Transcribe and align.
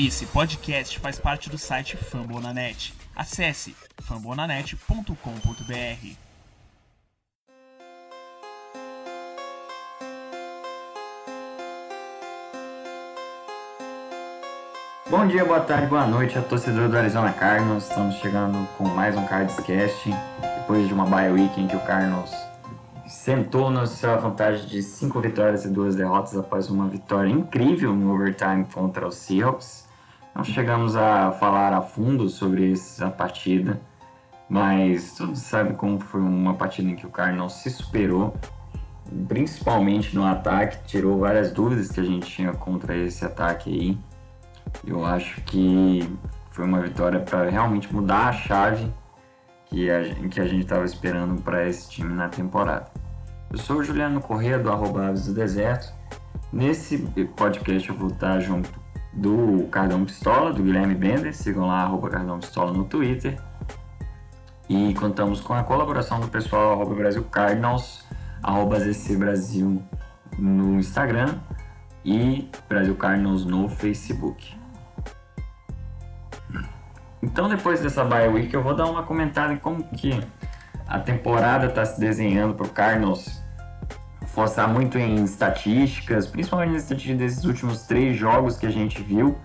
Esse 0.00 0.26
podcast 0.26 0.96
faz 1.00 1.18
parte 1.18 1.50
do 1.50 1.58
site 1.58 1.96
Fambonanet. 1.96 2.94
Acesse 3.16 3.74
fambonanet.com.br. 4.00 6.16
Bom 15.10 15.26
dia, 15.26 15.44
boa 15.44 15.58
tarde, 15.58 15.88
boa 15.88 16.06
noite 16.06 16.38
a 16.38 16.42
torcedor 16.42 16.88
do 16.88 16.96
Arizona 16.96 17.32
Cardinals. 17.32 17.88
Estamos 17.88 18.14
chegando 18.20 18.68
com 18.78 18.86
mais 18.86 19.16
um 19.16 19.26
Cardscast. 19.26 20.10
Depois 20.60 20.86
de 20.86 20.94
uma 20.94 21.06
bye 21.06 21.32
week 21.32 21.60
em 21.60 21.66
que 21.66 21.74
o 21.74 21.80
Cardinals 21.80 22.30
sentou 23.08 23.68
na 23.68 23.84
sua 23.84 24.14
vantagem 24.14 24.64
de 24.64 24.80
5 24.80 25.20
vitórias 25.20 25.64
e 25.64 25.68
2 25.68 25.96
derrotas 25.96 26.36
após 26.36 26.70
uma 26.70 26.86
vitória 26.86 27.30
incrível 27.30 27.96
no 27.96 28.14
overtime 28.14 28.64
contra 28.66 29.08
os 29.08 29.16
Seahawks. 29.16 29.87
Não 30.38 30.44
chegamos 30.44 30.94
a 30.94 31.32
falar 31.32 31.72
a 31.72 31.82
fundo 31.82 32.28
sobre 32.28 32.72
essa 32.72 33.10
partida, 33.10 33.80
mas 34.48 35.16
todos 35.16 35.40
sabem 35.40 35.74
como 35.74 35.98
foi 35.98 36.20
uma 36.20 36.54
partida 36.54 36.88
em 36.88 36.94
que 36.94 37.04
o 37.04 37.10
Cardinals 37.10 37.54
se 37.54 37.68
superou, 37.68 38.36
principalmente 39.26 40.14
no 40.14 40.24
ataque, 40.24 40.78
tirou 40.86 41.18
várias 41.18 41.50
dúvidas 41.50 41.90
que 41.90 41.98
a 41.98 42.04
gente 42.04 42.30
tinha 42.30 42.52
contra 42.52 42.96
esse 42.96 43.24
ataque 43.24 43.68
aí. 43.68 43.98
Eu 44.86 45.04
acho 45.04 45.40
que 45.40 46.08
foi 46.52 46.64
uma 46.64 46.80
vitória 46.80 47.18
para 47.18 47.50
realmente 47.50 47.92
mudar 47.92 48.28
a 48.28 48.32
chave 48.32 48.88
que 49.66 49.90
a, 49.90 50.04
que 50.30 50.40
a 50.40 50.46
gente 50.46 50.62
estava 50.62 50.84
esperando 50.84 51.42
para 51.42 51.66
esse 51.66 51.90
time 51.90 52.14
na 52.14 52.28
temporada. 52.28 52.86
Eu 53.50 53.58
sou 53.58 53.78
o 53.78 53.82
Juliano 53.82 54.20
Corrêa, 54.20 54.56
do 54.56 54.70
arroba 54.70 55.08
Aves 55.08 55.26
do 55.26 55.34
Deserto. 55.34 55.92
Nesse 56.52 56.98
podcast 57.36 57.88
eu 57.88 57.96
vou 57.96 58.06
estar 58.06 58.38
junto 58.38 58.70
do 59.18 59.66
Cardão 59.70 60.04
Pistola, 60.04 60.52
do 60.52 60.62
Guilherme 60.62 60.94
Bender. 60.94 61.34
Sigam 61.34 61.66
lá, 61.66 61.82
arroba 61.82 62.08
Cardão 62.08 62.38
Pistola 62.38 62.72
no 62.72 62.84
Twitter. 62.84 63.38
E 64.68 64.94
contamos 64.94 65.40
com 65.40 65.54
a 65.54 65.62
colaboração 65.62 66.20
do 66.20 66.28
pessoal 66.28 66.72
arroba 66.72 66.94
Brasil 66.94 67.24
Cardinals, 67.24 68.04
arroba 68.42 68.78
ZC 68.78 69.16
Brasil 69.16 69.82
no 70.38 70.78
Instagram 70.78 71.36
e 72.04 72.48
Brasil 72.68 72.94
Cardinals 72.94 73.44
no 73.44 73.68
Facebook. 73.68 74.56
Então 77.22 77.48
depois 77.48 77.80
dessa 77.80 78.04
bye 78.04 78.28
week 78.28 78.54
eu 78.54 78.62
vou 78.62 78.74
dar 78.74 78.86
uma 78.86 79.02
comentada 79.02 79.52
em 79.52 79.56
como 79.56 79.82
que 79.82 80.20
a 80.86 80.98
temporada 81.00 81.66
está 81.66 81.84
se 81.84 81.98
desenhando 81.98 82.54
para 82.54 82.66
o 82.66 82.70
Cardinals 82.70 83.42
forçar 84.38 84.68
muito 84.68 84.96
em 84.96 85.24
estatísticas, 85.24 86.28
principalmente 86.28 86.70
nas 86.70 86.82
estatísticas 86.82 87.18
desses 87.18 87.44
últimos 87.44 87.82
três 87.82 88.16
jogos 88.16 88.56
que 88.56 88.66
a 88.66 88.70
gente 88.70 89.02
viu. 89.02 89.36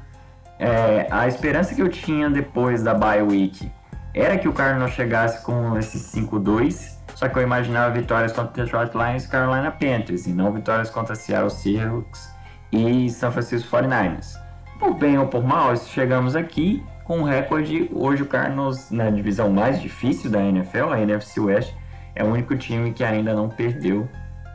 É, 0.60 1.08
a 1.10 1.28
esperança 1.28 1.74
que 1.74 1.82
eu 1.82 1.90
tinha 1.90 2.30
depois 2.30 2.84
da 2.84 2.94
bye 2.94 3.24
week 3.24 3.72
era 4.14 4.38
que 4.38 4.48
o 4.48 4.54
Cardinals 4.54 4.92
chegasse 4.92 5.44
com 5.44 5.76
esses 5.80 6.00
5-2, 6.14 6.96
só 7.16 7.28
que 7.28 7.40
eu 7.40 7.42
imaginava 7.42 7.92
vitórias 7.92 8.32
contra 8.34 8.52
o 8.52 8.66
Detroit 8.66 8.94
Lions 8.94 9.26
e 9.26 9.30
Carolina 9.30 9.72
Panthers, 9.72 10.28
e 10.28 10.30
não 10.30 10.54
vitórias 10.54 10.92
contra 10.92 11.16
Seattle 11.16 11.50
Seahawks 11.50 12.32
e 12.72 13.10
San 13.10 13.32
Francisco 13.32 13.76
49ers. 13.76 14.40
Por 14.78 14.94
bem 14.94 15.18
ou 15.18 15.26
por 15.26 15.44
mal, 15.44 15.76
chegamos 15.76 16.36
aqui 16.36 16.84
com 17.04 17.18
um 17.18 17.24
recorde. 17.24 17.90
Hoje 17.92 18.22
o 18.22 18.28
Cardinals, 18.28 18.92
na 18.92 19.10
divisão 19.10 19.50
mais 19.50 19.82
difícil 19.82 20.30
da 20.30 20.40
NFL, 20.40 20.92
a 20.92 21.02
NFC 21.02 21.40
West, 21.40 21.74
é 22.14 22.24
o 22.24 22.28
único 22.28 22.56
time 22.56 22.94
que 22.94 23.04
ainda 23.04 23.34
não 23.34 23.50
perdeu 23.50 24.08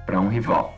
para 0.09 0.19
um 0.19 0.29
rival. 0.29 0.75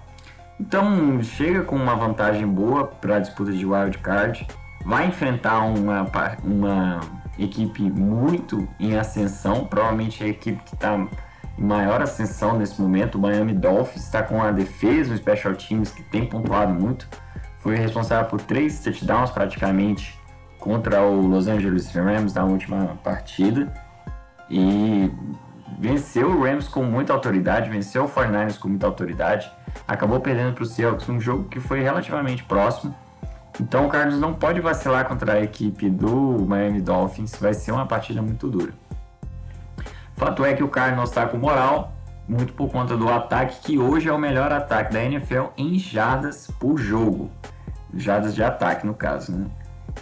Então 0.59 1.23
chega 1.23 1.63
com 1.63 1.77
uma 1.77 1.95
vantagem 1.95 2.45
boa 2.45 2.85
para 2.85 3.17
a 3.17 3.19
disputa 3.21 3.53
de 3.53 3.65
wild 3.65 3.97
card, 3.99 4.45
vai 4.85 5.07
enfrentar 5.07 5.61
uma, 5.61 6.05
uma 6.43 7.01
equipe 7.39 7.83
muito 7.83 8.69
em 8.81 8.99
ascensão, 8.99 9.65
provavelmente 9.65 10.25
a 10.25 10.27
equipe 10.27 10.61
que 10.65 10.75
está 10.75 10.97
em 10.97 11.09
maior 11.57 12.03
ascensão 12.03 12.59
nesse 12.59 12.81
momento, 12.83 13.19
o 13.19 13.21
Miami 13.21 13.55
Dolphins 13.55 14.05
está 14.05 14.21
com 14.21 14.43
a 14.43 14.51
defesa, 14.51 15.15
o 15.15 15.17
special 15.17 15.55
teams 15.55 15.93
que 15.93 16.03
tem 16.03 16.27
pontuado 16.27 16.75
muito, 16.75 17.09
foi 17.61 17.77
responsável 17.77 18.29
por 18.29 18.41
três 18.41 18.81
touchdowns 18.81 19.31
praticamente 19.31 20.19
contra 20.59 21.03
o 21.03 21.21
Los 21.21 21.47
Angeles 21.47 21.91
Rams 21.93 22.35
na 22.35 22.45
última 22.45 22.99
partida 23.05 23.73
e 24.51 25.11
venceu 25.81 26.29
o 26.29 26.45
Rams 26.45 26.69
com 26.69 26.85
muita 26.85 27.15
autoridade, 27.15 27.71
venceu 27.71 28.05
o 28.05 28.09
49ers 28.09 28.59
com 28.59 28.69
muita 28.69 28.87
autoridade, 28.87 29.51
acabou 29.89 30.21
perdendo 30.21 30.53
para 30.53 30.63
o 30.63 30.67
Seahawks 30.67 31.09
um 31.09 31.19
jogo 31.19 31.45
que 31.45 31.59
foi 31.59 31.81
relativamente 31.81 32.45
próximo. 32.45 32.95
Então 33.59 33.87
o 33.87 33.89
Carlos 33.89 34.21
não 34.21 34.35
pode 34.35 34.61
vacilar 34.61 35.07
contra 35.07 35.33
a 35.33 35.41
equipe 35.41 35.89
do 35.89 36.45
Miami 36.47 36.83
Dolphins, 36.83 37.35
vai 37.37 37.55
ser 37.55 37.73
uma 37.73 37.87
partida 37.87 38.21
muito 38.21 38.47
dura. 38.47 38.73
Fato 40.17 40.45
é 40.45 40.53
que 40.53 40.63
o 40.63 40.69
Cardinals 40.69 41.09
está 41.09 41.27
com 41.27 41.39
moral, 41.39 41.95
muito 42.29 42.53
por 42.53 42.71
conta 42.71 42.95
do 42.95 43.09
ataque, 43.09 43.61
que 43.63 43.79
hoje 43.79 44.07
é 44.07 44.13
o 44.13 44.19
melhor 44.19 44.53
ataque 44.53 44.93
da 44.93 45.03
NFL 45.03 45.47
em 45.57 45.79
jardas 45.79 46.47
por 46.61 46.77
jogo. 46.77 47.31
Jardas 47.95 48.35
de 48.35 48.43
ataque, 48.43 48.87
no 48.87 48.93
caso, 48.93 49.33
né? 49.33 49.47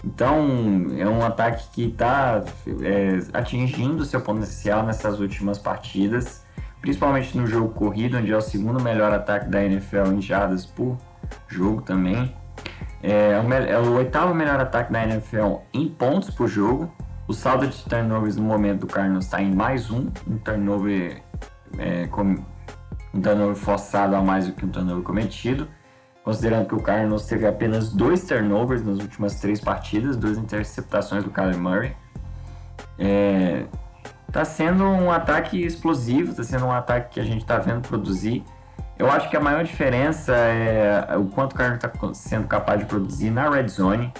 Então, 0.04 0.86
é 0.96 1.08
um 1.08 1.24
ataque 1.24 1.68
que 1.72 1.84
está 1.86 2.42
é, 2.82 3.18
atingindo 3.32 4.04
seu 4.04 4.20
potencial 4.20 4.84
nessas 4.84 5.20
últimas 5.20 5.58
partidas, 5.58 6.44
principalmente 6.80 7.36
no 7.36 7.46
jogo 7.46 7.70
corrido, 7.70 8.18
onde 8.18 8.32
é 8.32 8.36
o 8.36 8.40
segundo 8.40 8.80
melhor 8.82 9.12
ataque 9.12 9.48
da 9.48 9.62
NFL 9.64 10.12
em 10.12 10.22
jardas 10.22 10.64
por 10.64 10.96
jogo 11.48 11.82
também. 11.82 12.34
É, 13.02 13.40
o, 13.40 13.52
é 13.52 13.78
o 13.78 13.94
oitavo 13.94 14.34
melhor 14.34 14.60
ataque 14.60 14.92
da 14.92 15.04
NFL 15.04 15.56
em 15.72 15.88
pontos 15.88 16.30
por 16.30 16.48
jogo. 16.48 16.92
O 17.26 17.34
saldo 17.34 17.66
de 17.66 17.76
turnovers 17.84 18.36
no 18.36 18.42
momento 18.42 18.80
do 18.80 18.86
Cardinals 18.86 19.26
está 19.26 19.42
em 19.42 19.54
mais 19.54 19.90
um, 19.90 20.08
um 20.26 20.38
turnover, 20.38 21.22
é, 21.78 22.06
com, 22.06 22.36
um 23.12 23.20
turnover 23.20 23.54
forçado 23.54 24.16
a 24.16 24.22
mais 24.22 24.46
do 24.46 24.52
que 24.52 24.64
um 24.64 24.68
turnover 24.68 25.02
cometido 25.02 25.68
considerando 26.28 26.66
que 26.68 26.74
o 26.74 26.82
Cardinals 26.82 27.24
teve 27.24 27.46
apenas 27.46 27.90
dois 27.90 28.22
turnovers 28.22 28.84
nas 28.84 28.98
últimas 28.98 29.36
três 29.36 29.62
partidas, 29.62 30.14
duas 30.14 30.36
interceptações 30.36 31.24
do 31.24 31.30
Kyler 31.30 31.56
Murray. 31.56 31.96
É, 32.98 33.64
tá 34.30 34.44
sendo 34.44 34.84
um 34.84 35.10
ataque 35.10 35.64
explosivo, 35.64 36.34
tá 36.34 36.42
sendo 36.42 36.66
um 36.66 36.70
ataque 36.70 37.14
que 37.14 37.20
a 37.20 37.24
gente 37.24 37.46
tá 37.46 37.56
vendo 37.56 37.80
produzir. 37.80 38.44
Eu 38.98 39.10
acho 39.10 39.30
que 39.30 39.38
a 39.38 39.40
maior 39.40 39.64
diferença 39.64 40.34
é 40.34 41.16
o 41.16 41.24
quanto 41.28 41.54
o 41.54 41.56
Cardinals 41.56 41.82
está 41.82 42.12
sendo 42.12 42.46
capaz 42.46 42.80
de 42.80 42.84
produzir 42.84 43.30
na 43.30 43.48
red 43.48 43.66
zone. 43.68 44.12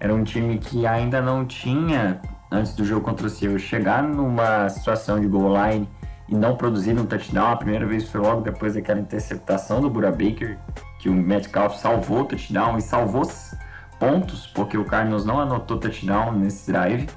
Era 0.00 0.14
um 0.14 0.24
time 0.24 0.56
que 0.56 0.86
ainda 0.86 1.20
não 1.20 1.44
tinha, 1.44 2.22
antes 2.50 2.74
do 2.74 2.82
jogo 2.82 3.04
contra 3.04 3.26
o 3.26 3.28
Seahawks, 3.28 3.60
chegar 3.60 4.02
numa 4.02 4.70
situação 4.70 5.20
de 5.20 5.26
goal 5.26 5.52
line 5.54 5.86
e 6.30 6.34
não 6.34 6.56
produzir 6.56 6.98
um 6.98 7.04
touchdown. 7.04 7.52
A 7.52 7.56
primeira 7.56 7.84
vez 7.84 8.08
foi 8.08 8.22
logo 8.22 8.40
depois 8.40 8.72
daquela 8.72 9.00
interceptação 9.00 9.82
do 9.82 9.90
Bura 9.90 10.10
Baker, 10.10 10.56
que 11.02 11.08
o 11.08 11.12
Metcalf 11.12 11.78
salvou 11.78 12.20
o 12.20 12.24
touchdown 12.24 12.78
e 12.78 12.80
salvou 12.80 13.28
pontos, 13.98 14.46
porque 14.46 14.78
o 14.78 14.84
Cardinals 14.84 15.24
não 15.24 15.40
anotou 15.40 15.76
touchdown 15.76 16.30
nesse 16.30 16.70
drive. 16.70 17.08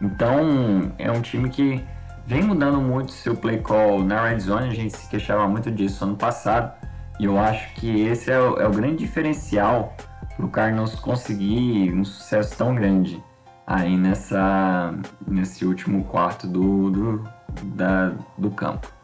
Então, 0.00 0.90
é 0.98 1.12
um 1.12 1.20
time 1.20 1.50
que 1.50 1.84
vem 2.26 2.42
mudando 2.42 2.80
muito 2.80 3.12
seu 3.12 3.36
play 3.36 3.58
call 3.58 4.02
na 4.02 4.26
red 4.26 4.40
zone, 4.40 4.70
a 4.70 4.74
gente 4.74 4.96
se 4.96 5.06
queixava 5.10 5.46
muito 5.46 5.70
disso 5.70 6.02
ano 6.02 6.16
passado, 6.16 6.72
e 7.20 7.26
eu 7.26 7.38
acho 7.38 7.74
que 7.74 8.06
esse 8.06 8.30
é 8.30 8.40
o, 8.40 8.58
é 8.58 8.66
o 8.66 8.70
grande 8.70 8.96
diferencial 8.96 9.94
para 10.34 10.46
o 10.46 10.48
Cardinals 10.48 10.94
conseguir 10.94 11.92
um 11.92 12.06
sucesso 12.06 12.56
tão 12.56 12.74
grande 12.74 13.22
aí 13.66 13.98
nessa, 13.98 14.94
nesse 15.26 15.66
último 15.66 16.04
quarto 16.04 16.46
do, 16.46 16.90
do, 16.90 17.28
da, 17.64 18.12
do 18.38 18.50
campo. 18.50 18.95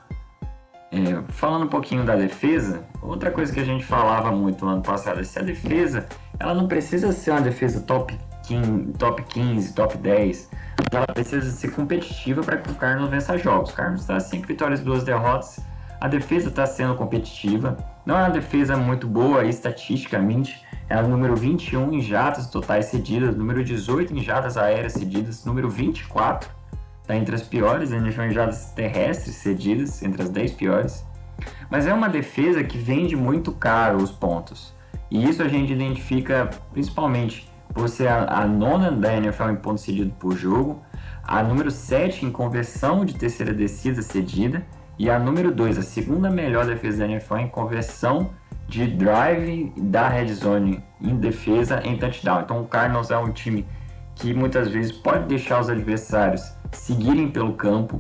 É, 0.93 1.23
falando 1.33 1.65
um 1.65 1.69
pouquinho 1.69 2.05
da 2.05 2.15
defesa, 2.15 2.85
outra 3.01 3.31
coisa 3.31 3.51
que 3.51 3.59
a 3.59 3.65
gente 3.65 3.83
falava 3.83 4.31
muito 4.31 4.63
no 4.63 4.73
ano 4.73 4.83
passado 4.83 5.21
é 5.21 5.25
se 5.25 5.39
a 5.39 5.43
defesa 5.43 6.07
ela 6.39 6.53
não 6.53 6.69
precisa 6.69 7.11
ser 7.13 7.31
uma 7.31 7.41
defesa 7.41 7.81
top 7.81 8.15
15, 8.47 8.93
top, 8.99 9.23
15, 9.23 9.73
top 9.73 9.97
10, 9.97 10.51
ela 10.93 11.07
precisa 11.07 11.51
ser 11.51 11.71
competitiva 11.71 12.43
para 12.43 12.59
que 12.59 12.71
o 12.71 12.75
Carlos 12.75 13.09
vença 13.09 13.39
jogos. 13.39 13.71
O 13.71 13.75
Carlos 13.75 14.03
está 14.03 14.21
5 14.21 14.47
vitórias 14.47 14.81
e 14.81 14.85
2 14.85 15.03
derrotas, 15.03 15.61
a 15.99 16.09
defesa 16.09 16.51
está 16.51 16.67
sendo 16.67 16.95
competitiva, 16.95 17.79
não 18.05 18.19
é 18.19 18.25
uma 18.25 18.31
defesa 18.31 18.77
muito 18.77 19.07
boa 19.07 19.47
estatisticamente, 19.47 20.63
é 20.91 21.01
o 21.01 21.09
número 21.09 21.35
21 21.35 21.91
em 21.95 22.03
jatas 22.03 22.49
totais 22.49 22.87
cedidas, 22.87 23.35
número 23.35 23.65
18 23.65 24.13
em 24.13 24.23
jatas 24.23 24.59
aéreas 24.59 24.93
cedidas, 24.93 25.43
número 25.47 25.71
24 25.71 26.62
está 27.03 27.17
entre 27.17 27.35
as 27.35 27.43
piores 27.43 27.93
em 27.93 28.11
jardas 28.31 28.71
terrestres 28.71 29.37
cedidas, 29.37 30.03
entre 30.03 30.23
as 30.23 30.31
10 30.31 30.53
piores. 30.53 31.05
Mas 31.71 31.87
é 31.87 31.93
uma 31.93 32.09
defesa 32.09 32.63
que 32.63 32.79
vende 32.79 33.17
muito 33.17 33.53
caro 33.53 33.99
os 33.99 34.11
pontos. 34.11 34.75
E 35.11 35.29
isso 35.29 35.43
a 35.43 35.49
gente 35.49 35.73
identifica 35.73 36.49
principalmente 36.73 37.51
por 37.75 37.89
ser 37.89 38.09
a, 38.09 38.25
a 38.41 38.47
nona 38.47 38.91
da 38.91 39.15
NFL 39.17 39.51
em 39.51 39.57
pontos 39.57 39.83
cedidos 39.83 40.13
por 40.19 40.37
jogo, 40.37 40.83
a 41.23 41.43
número 41.43 41.71
7 41.71 42.27
em 42.27 42.31
conversão 42.31 43.05
de 43.05 43.15
terceira 43.15 43.53
descida 43.53 44.03
cedida 44.03 44.65
e 44.99 45.11
a 45.11 45.19
número 45.19 45.53
2, 45.53 45.79
a 45.79 45.83
segunda 45.83 46.31
melhor 46.31 46.67
defesa 46.67 46.99
da 46.99 47.05
NFL 47.07 47.37
em 47.39 47.49
conversão 47.49 48.31
de 48.69 48.87
drive 48.87 49.73
da 49.77 50.09
red 50.09 50.33
zone 50.33 50.83
em 51.01 51.17
defesa 51.17 51.81
em 51.85 51.97
touchdown. 51.97 52.43
Então 52.43 52.63
o 52.63 52.67
Cardinals 52.67 53.11
é 53.11 53.19
um 53.19 53.33
time 53.33 53.67
que 54.15 54.33
muitas 54.33 54.69
vezes 54.69 54.93
pode 54.93 55.27
deixar 55.27 55.61
os 55.61 55.69
adversários 55.69 56.43
seguirem 56.73 57.31
pelo 57.31 57.55
campo, 57.55 57.97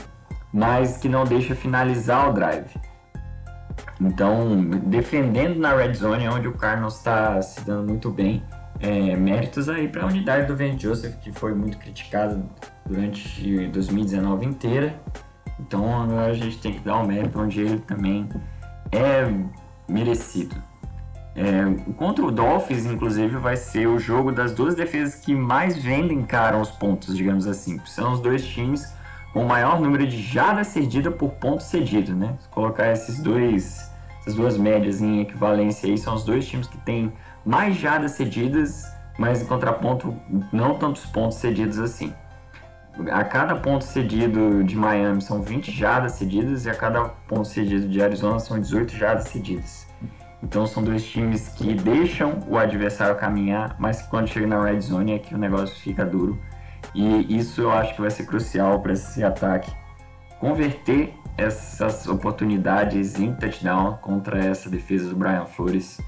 mas 0.53 0.97
que 0.97 1.09
não 1.09 1.25
deixa 1.25 1.55
finalizar 1.55 2.31
o 2.31 2.33
drive. 2.33 2.75
Então, 4.01 4.65
defendendo 4.87 5.59
na 5.59 5.75
red 5.75 5.95
zone, 5.95 6.25
é 6.25 6.31
onde 6.31 6.49
o 6.49 6.53
Cardinals 6.53 6.97
está 6.97 7.41
se 7.41 7.61
dando 7.65 7.89
muito 7.89 8.11
bem. 8.11 8.43
É, 8.81 9.15
méritos 9.15 9.69
aí 9.69 9.87
para 9.87 10.03
a 10.03 10.07
unidade 10.07 10.47
do 10.47 10.57
Van 10.57 10.77
Joseph, 10.77 11.17
que 11.21 11.31
foi 11.31 11.55
muito 11.55 11.79
criticada 11.79 12.45
durante 12.85 13.69
2019 13.69 14.45
inteira. 14.45 15.01
Então, 15.61 16.03
agora 16.03 16.33
a 16.33 16.35
gente 16.35 16.59
tem 16.59 16.73
que 16.73 16.81
dar 16.81 16.99
um 16.99 17.07
mérito 17.07 17.39
onde 17.39 17.61
ele 17.61 17.79
também 17.79 18.29
é 18.91 19.33
merecido. 19.89 20.57
É, 21.35 21.93
contra 21.97 22.25
o 22.25 22.31
Dolphins, 22.31 22.85
inclusive, 22.85 23.37
vai 23.39 23.57
ser 23.57 23.87
o 23.87 23.99
jogo 23.99 24.33
das 24.33 24.53
duas 24.53 24.75
defesas 24.75 25.15
que 25.15 25.35
mais 25.35 25.77
vendem 25.77 26.23
cara 26.23 26.59
os 26.59 26.71
pontos, 26.71 27.17
digamos 27.17 27.47
assim. 27.47 27.81
São 27.87 28.13
os 28.13 28.21
dois 28.21 28.45
times 28.45 28.93
com 29.33 29.45
o 29.45 29.49
maior 29.49 29.81
número 29.81 30.07
de 30.07 30.21
jardas 30.21 30.69
cedidas 30.69 31.15
por 31.15 31.31
ponto 31.31 31.63
cedido, 31.63 32.15
né? 32.15 32.37
Se 32.39 32.49
colocar 32.51 32.93
esses 32.93 33.19
dois, 33.23 33.91
essas 34.21 34.35
duas 34.35 34.59
médias 34.59 35.01
em 35.01 35.21
equivalência 35.21 35.89
aí, 35.89 35.97
são 35.97 36.15
os 36.15 36.25
dois 36.25 36.47
times 36.47 36.67
que 36.67 36.77
têm 36.79 37.11
mais 37.45 37.77
jardas 37.77 38.13
cedidas, 38.13 38.85
mas 39.19 39.41
em 39.41 39.47
contraponto, 39.47 40.15
não 40.53 40.75
tantos 40.75 41.07
pontos 41.07 41.39
cedidos 41.39 41.79
assim. 41.79 42.13
A 43.11 43.25
cada 43.25 43.57
ponto 43.57 43.85
cedido 43.85 44.63
de 44.63 44.77
Miami 44.77 45.23
são 45.23 45.41
20 45.41 45.73
jardas 45.73 46.13
cedidas 46.13 46.67
e 46.67 46.71
a 46.71 46.75
cada 46.75 47.05
ponto 47.05 47.49
cedido 47.49 47.89
de 47.89 48.03
Arizona 48.03 48.39
são 48.39 48.61
18 48.61 48.95
jardas 48.95 49.29
cedidas. 49.29 49.87
Então 50.43 50.67
são 50.67 50.83
dois 50.83 51.05
times 51.05 51.49
que 51.49 51.75
deixam 51.75 52.41
o 52.49 52.59
adversário 52.59 53.17
caminhar, 53.17 53.77
mas 53.79 54.03
quando 54.03 54.29
chega 54.29 54.47
na 54.47 54.63
red 54.63 54.81
zone 54.81 55.13
é 55.13 55.19
que 55.19 55.35
o 55.35 55.39
negócio 55.39 55.77
fica 55.77 56.05
duro. 56.05 56.39
E 56.95 57.39
isso 57.39 57.63
eu 57.63 57.71
acho 57.71 57.95
que 57.95 58.01
vai 58.01 58.11
ser 58.11 58.27
crucial 58.27 58.81
para 58.81 58.93
esse 58.93 59.23
ataque 59.23 59.73
converter 60.41 61.15
essas 61.39 62.09
oportunidades 62.09 63.19
em 63.19 63.33
touchdown 63.33 63.97
contra 64.03 64.45
essa 64.45 64.69
defesa 64.69 65.09
do 65.09 65.17
Brian 65.17 65.47
Flores, 65.47 66.01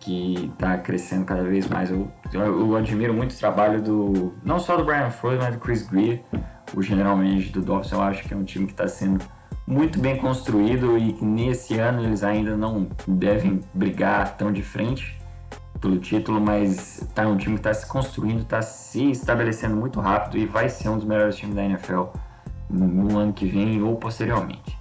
que 0.00 0.50
está 0.52 0.78
crescendo 0.78 1.26
cada 1.26 1.42
vez 1.42 1.68
mais. 1.68 1.90
Eu, 1.90 2.10
eu, 2.32 2.40
eu, 2.40 2.76
admiro 2.76 3.12
muito 3.12 3.32
o 3.32 3.38
trabalho 3.38 3.82
do 3.82 4.34
não 4.42 4.58
só 4.58 4.76
do 4.76 4.84
Brian 4.84 5.10
Flores, 5.10 5.38
mas 5.38 5.54
do 5.54 5.60
Chris 5.60 5.86
Greer, 5.86 6.22
o 6.74 6.82
general 6.82 7.16
manager 7.16 7.52
do 7.52 7.60
Dolphins. 7.60 7.92
Eu 7.92 8.02
acho 8.02 8.22
que 8.24 8.32
é 8.32 8.36
um 8.36 8.44
time 8.44 8.66
que 8.66 8.72
está 8.72 8.88
sendo 8.88 9.24
muito 9.66 9.98
bem 9.98 10.16
construído 10.16 10.98
e 10.98 11.12
nesse 11.24 11.78
ano 11.78 12.02
eles 12.04 12.22
ainda 12.22 12.56
não 12.56 12.86
devem 13.06 13.60
brigar 13.72 14.36
tão 14.36 14.52
de 14.52 14.62
frente 14.62 15.18
pelo 15.80 15.98
título, 15.98 16.40
mas 16.40 17.06
tá 17.14 17.26
um 17.26 17.36
time 17.36 17.54
que 17.54 17.60
está 17.60 17.74
se 17.74 17.86
construindo, 17.86 18.42
está 18.42 18.62
se 18.62 19.10
estabelecendo 19.10 19.76
muito 19.76 20.00
rápido 20.00 20.38
e 20.38 20.46
vai 20.46 20.68
ser 20.68 20.88
um 20.88 20.96
dos 20.96 21.04
melhores 21.04 21.36
times 21.36 21.54
da 21.54 21.64
NFL 21.64 22.04
no 22.70 23.18
ano 23.18 23.32
que 23.32 23.46
vem 23.46 23.82
ou 23.82 23.96
posteriormente. 23.96 24.78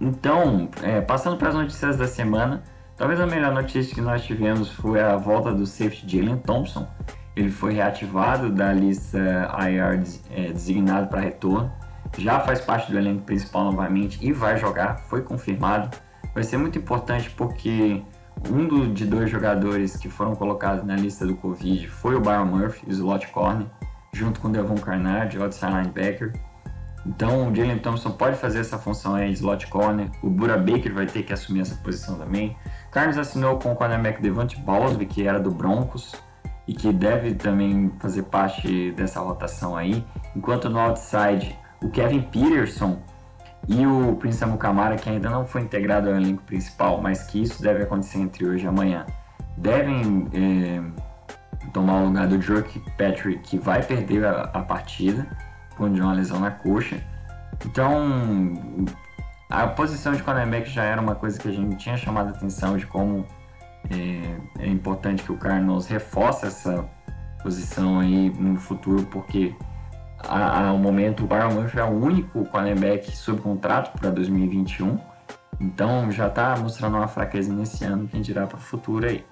Então, 0.00 0.68
é, 0.82 1.00
passando 1.00 1.36
para 1.36 1.50
as 1.50 1.54
notícias 1.54 1.96
da 1.96 2.06
semana, 2.06 2.62
talvez 2.96 3.20
a 3.20 3.26
melhor 3.26 3.52
notícia 3.52 3.94
que 3.94 4.00
nós 4.00 4.24
tivemos 4.24 4.70
foi 4.70 5.00
a 5.00 5.16
volta 5.16 5.52
do 5.52 5.66
safety 5.66 6.18
Jalen 6.18 6.38
Thompson. 6.38 6.86
Ele 7.36 7.50
foi 7.50 7.74
reativado 7.74 8.50
da 8.50 8.72
lista 8.72 9.18
IR 9.58 10.02
é, 10.30 10.52
designado 10.52 11.08
para 11.08 11.20
retorno 11.20 11.72
já 12.18 12.40
faz 12.40 12.60
parte 12.60 12.90
do 12.90 12.98
elenco 12.98 13.22
principal 13.22 13.64
novamente 13.64 14.18
e 14.20 14.32
vai 14.32 14.56
jogar, 14.56 14.98
foi 15.08 15.22
confirmado. 15.22 15.96
Vai 16.34 16.44
ser 16.44 16.56
muito 16.56 16.78
importante 16.78 17.30
porque 17.30 18.02
um 18.50 18.66
do, 18.66 18.88
de 18.88 19.04
dois 19.04 19.30
jogadores 19.30 19.96
que 19.96 20.08
foram 20.08 20.34
colocados 20.34 20.84
na 20.84 20.96
lista 20.96 21.26
do 21.26 21.34
Covid 21.36 21.88
foi 21.88 22.14
o 22.14 22.20
Byron 22.20 22.46
Murphy, 22.46 22.86
o 22.86 22.90
slot 22.90 23.28
corner, 23.28 23.66
junto 24.12 24.40
com 24.40 24.48
o 24.48 24.50
Devon 24.50 24.76
Carnard, 24.76 25.36
o 25.38 25.42
outside 25.42 25.72
linebacker. 25.72 26.32
Então 27.04 27.48
o 27.48 27.54
Jalen 27.54 27.78
Thompson 27.78 28.12
pode 28.12 28.36
fazer 28.36 28.60
essa 28.60 28.78
função 28.78 29.14
aí 29.14 29.32
slot 29.32 29.66
corner, 29.66 30.10
o 30.22 30.30
Bura 30.30 30.56
Baker 30.56 30.94
vai 30.94 31.06
ter 31.06 31.24
que 31.24 31.32
assumir 31.32 31.60
essa 31.60 31.74
posição 31.76 32.16
também. 32.16 32.56
Carlos 32.90 33.18
assinou 33.18 33.58
com 33.58 33.72
o 33.72 33.74
cornerback 33.74 34.22
Devante 34.22 34.58
Balsby, 34.60 35.06
que 35.06 35.26
era 35.26 35.40
do 35.40 35.50
Broncos, 35.50 36.14
e 36.66 36.72
que 36.74 36.92
deve 36.92 37.34
também 37.34 37.92
fazer 37.98 38.22
parte 38.24 38.92
dessa 38.92 39.20
rotação 39.20 39.76
aí. 39.76 40.04
Enquanto 40.36 40.70
no 40.70 40.78
outside 40.78 41.58
o 41.82 41.90
Kevin 41.90 42.22
Peterson 42.22 42.98
e 43.68 43.86
o 43.86 44.16
Prince 44.16 44.42
Amukamara, 44.42 44.96
que 44.96 45.08
ainda 45.08 45.30
não 45.30 45.46
foi 45.46 45.62
integrado 45.62 46.08
ao 46.08 46.16
elenco 46.16 46.42
principal, 46.42 47.00
mas 47.00 47.22
que 47.22 47.42
isso 47.42 47.62
deve 47.62 47.82
acontecer 47.82 48.18
entre 48.18 48.44
hoje 48.44 48.64
e 48.64 48.68
amanhã, 48.68 49.06
devem 49.56 50.28
é, 50.32 50.80
tomar 51.72 52.00
o 52.02 52.06
lugar 52.06 52.26
do 52.26 52.40
Jork 52.40 52.80
Patrick, 52.98 53.38
que 53.38 53.58
vai 53.58 53.82
perder 53.82 54.24
a, 54.24 54.42
a 54.42 54.62
partida 54.62 55.26
com 55.76 55.86
uma 55.86 56.12
lesão 56.12 56.40
na 56.40 56.50
coxa. 56.50 57.02
Então, 57.64 58.84
a 59.48 59.66
posição 59.68 60.12
de 60.12 60.22
cornerback 60.22 60.68
já 60.68 60.82
era 60.82 61.00
uma 61.00 61.14
coisa 61.14 61.38
que 61.38 61.48
a 61.48 61.52
gente 61.52 61.76
tinha 61.76 61.96
chamado 61.96 62.28
a 62.28 62.30
atenção 62.30 62.76
de 62.76 62.86
como 62.86 63.26
é, 63.90 64.64
é 64.64 64.66
importante 64.66 65.22
que 65.22 65.30
o 65.30 65.36
Cardinals 65.36 65.86
reforce 65.86 66.46
essa 66.46 66.84
posição 67.42 68.00
aí 68.00 68.30
no 68.30 68.58
futuro, 68.58 69.04
porque 69.04 69.54
ao 70.28 70.78
momento, 70.78 71.24
o 71.24 71.26
Byron 71.26 71.52
Murphy 71.52 71.78
é 71.78 71.84
o 71.84 71.90
único 71.90 72.44
cornerback 72.46 73.16
sob 73.16 73.40
contrato 73.40 73.98
para 73.98 74.10
2021. 74.10 74.98
Então 75.60 76.10
já 76.10 76.26
está 76.26 76.56
mostrando 76.56 76.96
uma 76.96 77.08
fraqueza 77.08 77.52
nesse 77.52 77.84
ano, 77.84 78.08
quem 78.08 78.20
dirá 78.20 78.46
para 78.46 78.58
o 78.58 78.60
futuro 78.60 79.06
aí. 79.06 79.24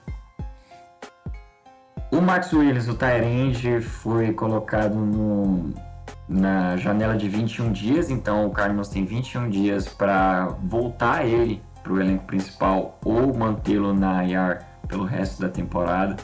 O 2.13 2.21
Max 2.21 2.53
Willis, 2.53 2.89
o 2.89 2.95
Tyrande, 2.95 3.81
foi 3.81 4.33
colocado 4.33 4.95
no, 4.95 5.73
na 6.29 6.77
janela 6.77 7.17
de 7.17 7.29
21 7.29 7.73
dias, 7.73 8.11
então 8.11 8.47
o 8.47 8.51
Cardinals 8.51 8.89
tem 8.89 9.05
21 9.05 9.49
dias 9.49 9.89
para 9.89 10.47
voltar 10.63 11.25
ele 11.25 11.63
para 11.83 11.93
o 11.93 12.01
elenco 12.01 12.25
principal 12.25 12.99
ou 13.05 13.33
mantê-lo 13.33 13.93
na 13.93 14.25
IR 14.25 14.59
pelo 14.89 15.05
resto 15.05 15.41
da 15.41 15.49
temporada. 15.49 16.17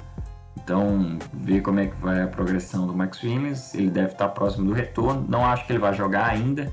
Então, 0.66 1.16
ver 1.32 1.60
como 1.60 1.78
é 1.78 1.86
que 1.86 1.94
vai 2.02 2.20
a 2.20 2.26
progressão 2.26 2.88
do 2.88 2.92
Max 2.92 3.22
Williams. 3.22 3.72
Ele 3.72 3.88
deve 3.88 4.08
estar 4.08 4.26
próximo 4.30 4.66
do 4.66 4.72
retorno. 4.72 5.24
Não 5.28 5.46
acho 5.46 5.64
que 5.64 5.70
ele 5.70 5.78
vai 5.78 5.94
jogar 5.94 6.26
ainda. 6.26 6.72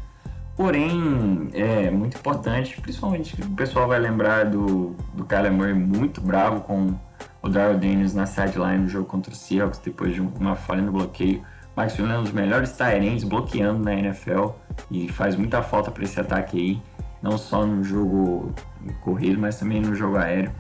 Porém, 0.56 1.50
é 1.54 1.92
muito 1.92 2.18
importante, 2.18 2.82
principalmente 2.82 3.40
o 3.40 3.50
pessoal 3.52 3.88
vai 3.88 4.00
lembrar 4.00 4.46
do, 4.46 4.96
do 5.14 5.24
Kyler 5.26 5.54
Murray 5.54 5.76
muito 5.76 6.22
bravo 6.22 6.62
com 6.62 6.96
o 7.44 7.50
Darrell 7.50 7.78
Daniels 7.78 8.16
na 8.16 8.26
sideline 8.26 8.82
no 8.82 8.90
jogo 8.90 9.06
contra 9.06 9.32
o 9.32 9.36
Seahawks, 9.36 9.78
depois 9.78 10.16
de 10.16 10.22
uma 10.22 10.56
falha 10.56 10.82
no 10.82 10.92
bloqueio. 10.92 11.44
Max 11.76 11.94
Williams 11.94 12.16
é 12.16 12.20
um 12.20 12.24
dos 12.24 12.32
melhores 12.32 12.72
Tyrants 12.72 13.24
bloqueando 13.24 13.84
na 13.84 13.94
NFL 13.94 14.50
e 14.90 15.08
faz 15.08 15.36
muita 15.36 15.62
falta 15.62 15.92
para 15.92 16.04
esse 16.04 16.20
ataque 16.20 16.58
aí, 16.58 16.82
não 17.22 17.38
só 17.38 17.64
no 17.64 17.84
jogo 17.84 18.56
corrido, 19.02 19.40
mas 19.40 19.60
também 19.60 19.82
no 19.82 19.94
jogo 19.94 20.18
aéreo, 20.18 20.52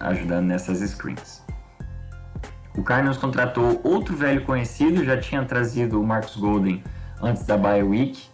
ajudando 0.00 0.46
nessas 0.46 0.78
screens. 0.78 1.44
O 2.76 2.82
Cardinals 2.82 3.18
contratou 3.18 3.80
outro 3.84 4.16
velho 4.16 4.42
conhecido, 4.44 5.04
já 5.04 5.16
tinha 5.16 5.44
trazido 5.44 6.00
o 6.00 6.06
Marcus 6.06 6.36
Golden 6.36 6.82
antes 7.22 7.44
da 7.44 7.56
bye 7.56 7.82
week, 7.82 8.26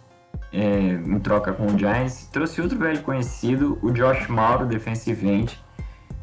é, 0.51 0.59
em 0.59 1.19
troca 1.19 1.53
com 1.53 1.67
o 1.67 1.77
Giants. 1.77 2.27
Trouxe 2.31 2.59
outro 2.59 2.77
velho 2.77 3.01
conhecido, 3.01 3.77
o 3.81 3.91
Josh 3.91 4.27
Mauro, 4.27 4.65
defensive 4.65 5.27
end, 5.29 5.59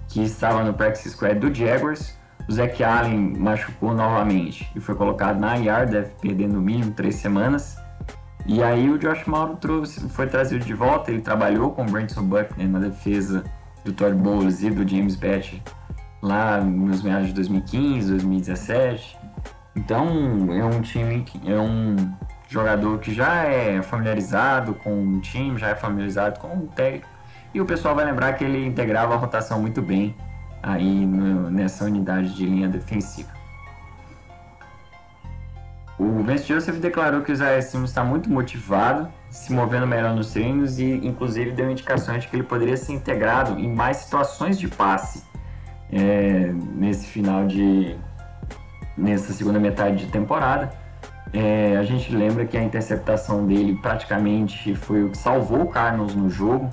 que 0.08 0.22
estava 0.22 0.64
no 0.64 0.74
practice 0.74 1.10
squad 1.10 1.38
do 1.38 1.54
Jaguars. 1.54 2.18
O 2.48 2.52
Zach 2.52 2.82
Allen 2.82 3.34
machucou 3.38 3.94
novamente 3.94 4.68
e 4.74 4.80
foi 4.80 4.94
colocado 4.94 5.38
na 5.38 5.56
IR, 5.58 5.88
deve 5.88 6.08
perder 6.20 6.48
no 6.48 6.60
mínimo 6.60 6.92
três 6.92 7.16
semanas. 7.16 7.76
E 8.46 8.62
aí 8.62 8.90
o 8.90 8.98
Josh 8.98 9.26
Mauro 9.26 9.56
trouxe, 9.56 10.08
foi 10.08 10.26
trazido 10.26 10.64
de 10.64 10.74
volta, 10.74 11.10
ele 11.10 11.20
trabalhou 11.20 11.70
com 11.70 11.82
o 11.82 11.84
Branson 11.84 12.22
Buckner 12.22 12.66
na 12.66 12.78
defesa 12.78 13.44
do 13.84 13.92
Todd 13.92 14.16
Bowles 14.16 14.62
e 14.62 14.70
do 14.70 14.88
James 14.88 15.14
Batch 15.14 15.60
lá 16.22 16.60
nos 16.60 17.02
meados 17.02 17.28
de 17.28 17.34
2015, 17.34 18.10
2017. 18.10 19.18
Então 19.76 20.52
é 20.52 20.64
um 20.64 20.80
time 20.80 21.22
que 21.22 21.50
é 21.50 21.58
um 21.58 21.96
jogador 22.48 22.98
que 22.98 23.14
já 23.14 23.44
é 23.44 23.82
familiarizado 23.82 24.74
com 24.74 25.16
o 25.16 25.20
time, 25.20 25.58
já 25.58 25.68
é 25.68 25.74
familiarizado 25.74 26.40
com 26.40 26.48
o 26.48 26.66
técnico. 26.68 27.06
E 27.54 27.60
o 27.60 27.64
pessoal 27.64 27.94
vai 27.94 28.04
lembrar 28.04 28.32
que 28.34 28.44
ele 28.44 28.66
integrava 28.66 29.14
a 29.14 29.16
rotação 29.16 29.60
muito 29.60 29.80
bem 29.80 30.14
aí 30.62 31.06
no, 31.06 31.50
nessa 31.50 31.84
unidade 31.84 32.34
de 32.34 32.44
linha 32.44 32.68
defensiva. 32.68 33.38
O 35.98 36.22
Vance 36.22 36.46
Joseph 36.46 36.76
declarou 36.76 37.22
que 37.22 37.32
o 37.32 37.34
Isaiah 37.34 37.60
Simmons 37.60 37.90
está 37.90 38.04
muito 38.04 38.30
motivado, 38.30 39.08
se 39.30 39.52
movendo 39.52 39.86
melhor 39.86 40.14
nos 40.14 40.30
treinos 40.30 40.78
e 40.78 40.84
inclusive 41.04 41.50
deu 41.50 41.70
indicações 41.70 42.22
de 42.22 42.28
que 42.28 42.36
ele 42.36 42.44
poderia 42.44 42.76
ser 42.76 42.92
integrado 42.92 43.58
em 43.58 43.72
mais 43.72 43.98
situações 43.98 44.58
de 44.58 44.68
passe 44.68 45.24
é, 45.90 46.52
nesse 46.74 47.06
final 47.06 47.46
de. 47.46 47.96
nessa 48.96 49.32
segunda 49.32 49.58
metade 49.58 50.06
de 50.06 50.12
temporada. 50.12 50.70
É, 51.32 51.76
a 51.76 51.82
gente 51.82 52.14
lembra 52.14 52.46
que 52.46 52.56
a 52.56 52.62
interceptação 52.62 53.46
dele 53.46 53.78
praticamente 53.82 54.74
foi 54.74 55.04
o 55.04 55.10
que 55.10 55.18
salvou 55.18 55.62
o 55.62 55.66
Cardinals 55.66 56.14
no 56.14 56.30
jogo 56.30 56.70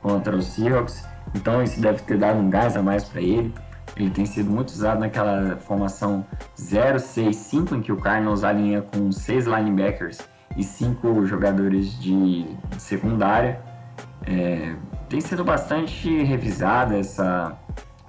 contra 0.00 0.34
os 0.34 0.46
Seahawks, 0.46 1.06
então 1.34 1.62
isso 1.62 1.80
deve 1.80 2.02
ter 2.02 2.18
dado 2.18 2.38
um 2.38 2.50
gás 2.50 2.76
a 2.76 2.82
mais 2.82 3.04
para 3.04 3.20
ele. 3.20 3.54
Ele 3.96 4.10
tem 4.10 4.26
sido 4.26 4.50
muito 4.50 4.70
usado 4.70 5.00
naquela 5.00 5.56
formação 5.56 6.24
0-6-5 6.56 7.76
em 7.76 7.80
que 7.82 7.92
o 7.92 7.96
Cardinals 7.96 8.42
alinha 8.42 8.82
com 8.82 9.12
seis 9.12 9.46
linebackers 9.46 10.18
e 10.56 10.64
cinco 10.64 11.24
jogadores 11.26 11.98
de 12.00 12.46
secundária. 12.78 13.60
É, 14.26 14.74
tem 15.08 15.20
sido 15.20 15.44
bastante 15.44 16.22
revisada 16.22 16.96
essa 16.96 17.56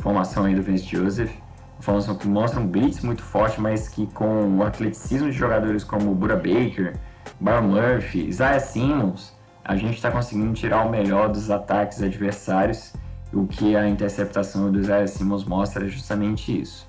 formação 0.04 0.44
aí 0.44 0.54
do 0.54 0.62
Vince 0.62 0.86
Joseph. 0.86 1.32
Formação 1.80 2.16
que 2.16 2.28
mostra 2.28 2.60
um 2.60 2.68
blitz 2.68 3.02
muito 3.02 3.24
forte, 3.24 3.60
mas 3.60 3.88
que 3.88 4.06
com 4.08 4.58
o 4.58 4.64
atleticismo 4.64 5.32
de 5.32 5.38
jogadores 5.38 5.84
como 5.84 6.14
Buda 6.14 6.36
Baker, 6.36 6.96
Byron 7.40 7.64
Murphy, 7.64 8.28
Isaiah 8.28 8.60
Simmons, 8.60 9.34
a 9.64 9.76
gente 9.76 9.96
está 9.96 10.12
conseguindo 10.12 10.54
tirar 10.54 10.86
o 10.86 10.90
melhor 10.90 11.30
dos 11.30 11.50
ataques 11.50 12.04
adversários. 12.04 12.94
O 13.32 13.48
que 13.48 13.76
a 13.76 13.88
interceptação 13.88 14.72
do 14.72 14.80
Isaiah 14.80 15.08
Simmons 15.08 15.46
mostra 15.46 15.86
é 15.86 15.90
justamente 15.90 16.62
isso. 16.62 16.88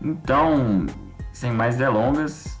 Então, 0.00 0.86
sem 1.32 1.50
mais 1.50 1.76
delongas, 1.76 2.58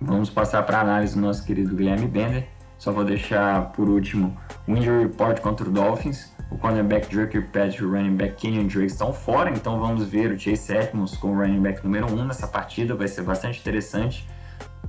vamos 0.00 0.30
passar 0.30 0.62
para 0.64 0.78
a 0.78 0.80
análise 0.80 1.14
do 1.14 1.20
nosso 1.20 1.44
querido 1.44 1.76
Guilherme 1.76 2.06
Bender. 2.06 2.48
Só 2.78 2.90
vou 2.92 3.04
deixar 3.04 3.72
por 3.72 3.88
último 3.88 4.36
o 4.66 4.72
injury 4.72 5.04
report 5.04 5.40
contra 5.40 5.68
o 5.68 5.70
Dolphins 5.70 6.31
o 6.52 6.58
cornerback 6.58 7.08
Drake 7.08 7.32
Kirkpatrick 7.32 7.82
e 7.82 7.84
o 7.84 7.90
running 7.90 8.16
back 8.16 8.34
Kenyon 8.34 8.66
Drake 8.66 8.92
estão 8.92 9.12
fora, 9.12 9.50
então 9.50 9.80
vamos 9.80 10.04
ver 10.04 10.30
o 10.30 10.38
Chase 10.38 10.72
Edmonds 10.72 11.16
como 11.16 11.34
running 11.34 11.60
back 11.60 11.82
número 11.82 12.12
1 12.12 12.14
um 12.14 12.24
nessa 12.26 12.46
partida, 12.46 12.94
vai 12.94 13.08
ser 13.08 13.22
bastante 13.22 13.58
interessante, 13.58 14.28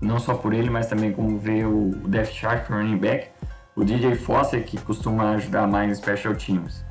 não 0.02 0.20
só 0.20 0.34
por 0.34 0.54
ele, 0.54 0.70
mas 0.70 0.88
também 0.88 1.14
como 1.14 1.40
ver 1.40 1.66
o 1.66 1.92
Death 2.08 2.32
Shark 2.32 2.72
running 2.72 2.98
back, 2.98 3.30
o 3.76 3.84
DJ 3.84 4.16
Foster, 4.16 4.64
que 4.64 4.78
costuma 4.82 5.32
ajudar 5.32 5.66
mais 5.66 5.90
em 5.90 5.96
special 5.96 6.36
teams, 6.36 6.84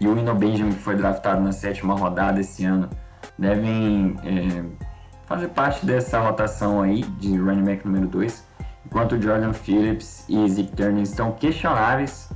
e 0.00 0.08
o 0.08 0.18
Ino 0.18 0.34
Benjamin, 0.34 0.72
que 0.72 0.80
foi 0.80 0.96
draftado 0.96 1.40
na 1.40 1.52
sétima 1.52 1.94
rodada 1.94 2.40
esse 2.40 2.64
ano, 2.64 2.90
devem 3.38 4.16
é, 4.24 4.64
fazer 5.26 5.48
parte 5.48 5.86
dessa 5.86 6.18
rotação 6.18 6.82
aí 6.82 7.02
de 7.02 7.36
running 7.36 7.64
back 7.64 7.86
número 7.86 8.08
2, 8.08 8.44
enquanto 8.86 9.22
Jordan 9.22 9.52
Phillips 9.52 10.24
e 10.28 10.48
Zeke 10.48 10.72
Turner 10.72 11.02
estão 11.02 11.30
questionáveis, 11.30 12.28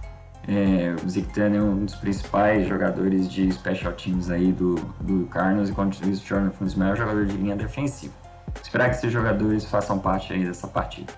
é, 0.48 0.94
o 0.94 1.32
Turner 1.32 1.60
é 1.60 1.62
um 1.62 1.84
dos 1.84 1.94
principais 1.94 2.66
jogadores 2.66 3.30
de 3.30 3.50
special 3.52 3.92
teams 3.92 4.30
aí 4.30 4.50
do, 4.52 4.74
do 5.00 5.26
Cardinals, 5.26 5.70
enquanto 5.70 5.94
o 5.94 6.14
Jordan 6.14 6.50
foi 6.50 6.64
um 6.64 6.66
dos 6.66 6.74
melhores 6.74 6.98
jogadores 6.98 7.32
de 7.32 7.36
linha 7.36 7.56
defensiva. 7.56 8.12
Esperar 8.60 8.90
que 8.90 8.96
esses 8.96 9.12
jogadores 9.12 9.64
façam 9.64 9.98
parte 9.98 10.32
aí 10.32 10.44
dessa 10.44 10.66
partida. 10.66 11.12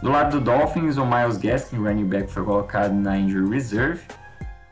Do 0.00 0.10
lado 0.10 0.38
do 0.38 0.44
Dolphins, 0.44 0.96
o 0.96 1.04
Miles 1.04 1.36
Gaskin, 1.36 1.78
running 1.78 2.06
back, 2.06 2.30
foi 2.30 2.44
colocado 2.44 2.92
na 2.92 3.18
injury 3.18 3.50
reserve 3.50 4.02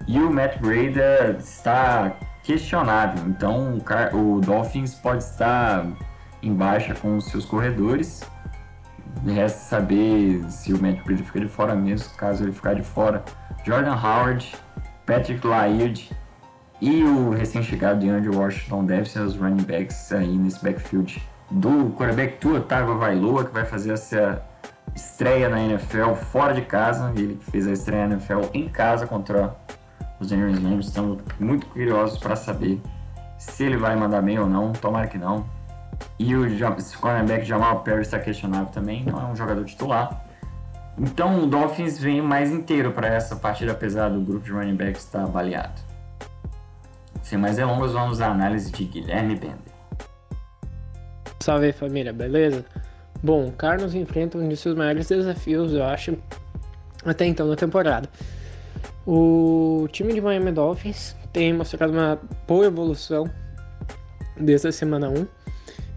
e 0.06 0.20
o 0.20 0.32
Matt 0.32 0.60
Breda 0.60 1.36
está 1.38 2.12
questionável. 2.44 3.24
Então 3.26 3.80
o, 4.12 4.36
o 4.36 4.40
Dolphins 4.40 4.94
pode 4.94 5.24
estar 5.24 5.84
em 6.40 6.54
baixa 6.54 6.94
com 6.94 7.16
os 7.16 7.26
seus 7.26 7.44
corredores. 7.44 8.22
Resta 9.26 9.58
saber 9.58 10.44
se 10.48 10.72
o 10.72 10.80
Matt 10.80 11.02
Breda 11.02 11.24
fica 11.24 11.40
de 11.40 11.48
fora 11.48 11.74
mesmo. 11.74 12.14
Caso 12.16 12.44
ele 12.44 12.52
ficar 12.52 12.74
de 12.74 12.82
fora, 12.82 13.24
Jordan 13.66 13.96
Howard, 13.96 14.54
Patrick 15.04 15.44
Laird 15.44 16.08
e 16.80 17.02
o 17.02 17.30
recém-chegado 17.30 17.98
de 17.98 18.08
Andrew 18.08 18.38
Washington 18.38 18.84
devem 18.84 19.04
ser 19.04 19.18
os 19.22 19.36
running 19.36 19.64
backs 19.64 20.12
aí 20.12 20.38
nesse 20.38 20.62
backfield 20.62 21.20
do 21.50 21.90
quarterback 21.96 22.38
Tua 22.38 22.60
Tagovailoa, 22.60 23.44
que 23.44 23.52
vai 23.52 23.64
fazer 23.64 23.94
essa 23.94 24.40
estreia 24.94 25.48
na 25.48 25.60
NFL 25.60 26.12
fora 26.14 26.54
de 26.54 26.62
casa. 26.62 27.12
Ele 27.16 27.40
fez 27.50 27.66
a 27.66 27.72
estreia 27.72 28.06
na 28.06 28.14
NFL 28.14 28.42
em 28.54 28.68
casa 28.68 29.04
contra 29.04 29.56
os 30.20 30.28
Daniels 30.28 30.62
Rams. 30.62 30.86
Estamos 30.86 31.18
muito 31.40 31.66
curiosos 31.66 32.18
para 32.18 32.36
saber 32.36 32.80
se 33.36 33.64
ele 33.64 33.76
vai 33.76 33.96
mandar 33.96 34.22
bem 34.22 34.38
ou 34.38 34.48
não. 34.48 34.72
Tomara 34.74 35.08
que 35.08 35.18
não. 35.18 35.44
E 36.20 36.36
o 36.36 36.46
cornerback 37.00 37.44
Jamal 37.44 37.80
Perry 37.80 38.02
está 38.02 38.20
questionável 38.20 38.66
também, 38.66 39.02
não 39.04 39.20
é 39.20 39.24
um 39.24 39.34
jogador 39.34 39.64
titular. 39.64 40.25
Então 40.98 41.42
o 41.42 41.46
Dolphins 41.46 41.98
vem 41.98 42.22
mais 42.22 42.50
inteiro 42.50 42.92
para 42.92 43.08
essa 43.08 43.36
partida, 43.36 43.72
apesar 43.72 44.08
do 44.08 44.20
grupo 44.20 44.44
de 44.44 44.52
running 44.52 44.76
backs 44.76 45.04
estar 45.04 45.22
avaliado. 45.22 45.80
Sem 47.22 47.38
mais 47.38 47.56
delongas, 47.56 47.92
vamos 47.92 48.20
à 48.20 48.30
análise 48.30 48.72
de 48.72 48.84
Guilherme 48.84 49.34
Bender. 49.34 49.58
Salve 51.40 51.72
família, 51.72 52.12
beleza? 52.12 52.64
Bom, 53.22 53.46
o 53.46 53.52
Carlos 53.52 53.94
enfrenta 53.94 54.38
um 54.38 54.48
de 54.48 54.56
seus 54.56 54.74
maiores 54.74 55.08
desafios, 55.08 55.72
eu 55.72 55.84
acho, 55.84 56.16
até 57.04 57.26
então 57.26 57.46
na 57.46 57.56
temporada. 57.56 58.08
O 59.06 59.86
time 59.92 60.14
de 60.14 60.20
Miami 60.20 60.50
Dolphins 60.50 61.14
tem 61.32 61.52
mostrado 61.52 61.92
uma 61.92 62.18
boa 62.46 62.66
evolução 62.66 63.30
desde 64.36 64.68
a 64.68 64.72
semana 64.72 65.08
1, 65.08 65.26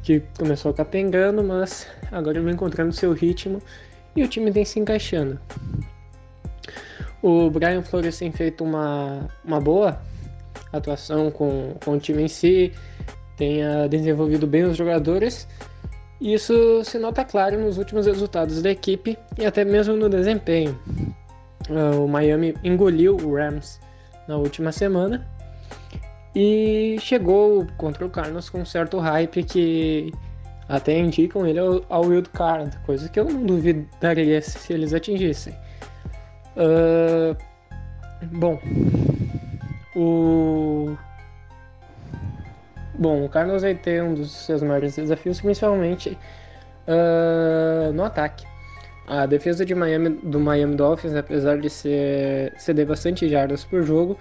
que 0.03 0.21
começou 0.37 0.73
capengando, 0.73 1.43
mas 1.43 1.87
agora 2.11 2.41
vem 2.41 2.53
encontrando 2.53 2.91
seu 2.91 3.13
ritmo 3.13 3.61
e 4.15 4.23
o 4.23 4.27
time 4.27 4.51
vem 4.51 4.65
se 4.65 4.79
encaixando. 4.79 5.39
O 7.21 7.49
Brian 7.49 7.81
Flores 7.83 8.17
tem 8.17 8.31
feito 8.31 8.63
uma, 8.63 9.27
uma 9.43 9.59
boa 9.59 9.99
atuação 10.71 11.29
com, 11.29 11.75
com 11.83 11.91
o 11.93 11.99
time 11.99 12.23
em 12.23 12.27
si, 12.27 12.71
tem 13.35 13.61
desenvolvido 13.89 14.47
bem 14.47 14.63
os 14.63 14.77
jogadores. 14.77 15.47
E 16.21 16.33
isso 16.33 16.83
se 16.83 16.99
nota 16.99 17.23
claro 17.23 17.59
nos 17.59 17.77
últimos 17.77 18.05
resultados 18.05 18.61
da 18.61 18.69
equipe 18.69 19.17
e 19.37 19.45
até 19.45 19.63
mesmo 19.63 19.95
no 19.95 20.09
desempenho. 20.09 20.77
Uh, 21.69 22.03
o 22.03 22.07
Miami 22.07 22.55
engoliu 22.63 23.15
o 23.15 23.35
Rams 23.35 23.79
na 24.27 24.35
última 24.35 24.71
semana 24.71 25.25
e 26.35 26.97
chegou 26.99 27.65
contra 27.77 28.05
o 28.05 28.09
Cardinals 28.09 28.49
com 28.49 28.61
um 28.61 28.65
certo 28.65 28.97
hype 28.99 29.43
que 29.43 30.11
até 30.69 30.97
indicam 30.97 31.47
ele 31.47 31.59
ao, 31.59 31.83
ao 31.89 32.03
wild 32.03 32.29
card, 32.29 32.77
coisa 32.85 33.09
que 33.09 33.19
eu 33.19 33.25
não 33.25 33.43
duvidaria 33.43 34.39
se 34.39 34.71
eles 34.71 34.93
atingissem. 34.93 35.53
Uh, 36.55 37.35
bom, 38.33 38.59
o 39.95 40.95
bom, 42.93 43.25
o 43.25 43.29
Carlos 43.29 43.63
vai 43.63 43.73
ter 43.73 44.03
um 44.03 44.13
dos 44.13 44.31
seus 44.31 44.61
maiores 44.61 44.95
desafios, 44.95 45.41
principalmente 45.41 46.15
uh, 46.88 47.91
no 47.91 48.03
ataque. 48.03 48.45
A 49.07 49.25
defesa 49.25 49.65
de 49.65 49.73
Miami, 49.73 50.09
do 50.21 50.39
Miami 50.39 50.75
Dolphins, 50.75 51.15
apesar 51.15 51.57
de 51.57 51.67
ser, 51.67 52.53
ceder 52.57 52.85
bastante 52.85 53.27
jardas 53.27 53.65
por 53.65 53.81
jogo, 53.81 54.15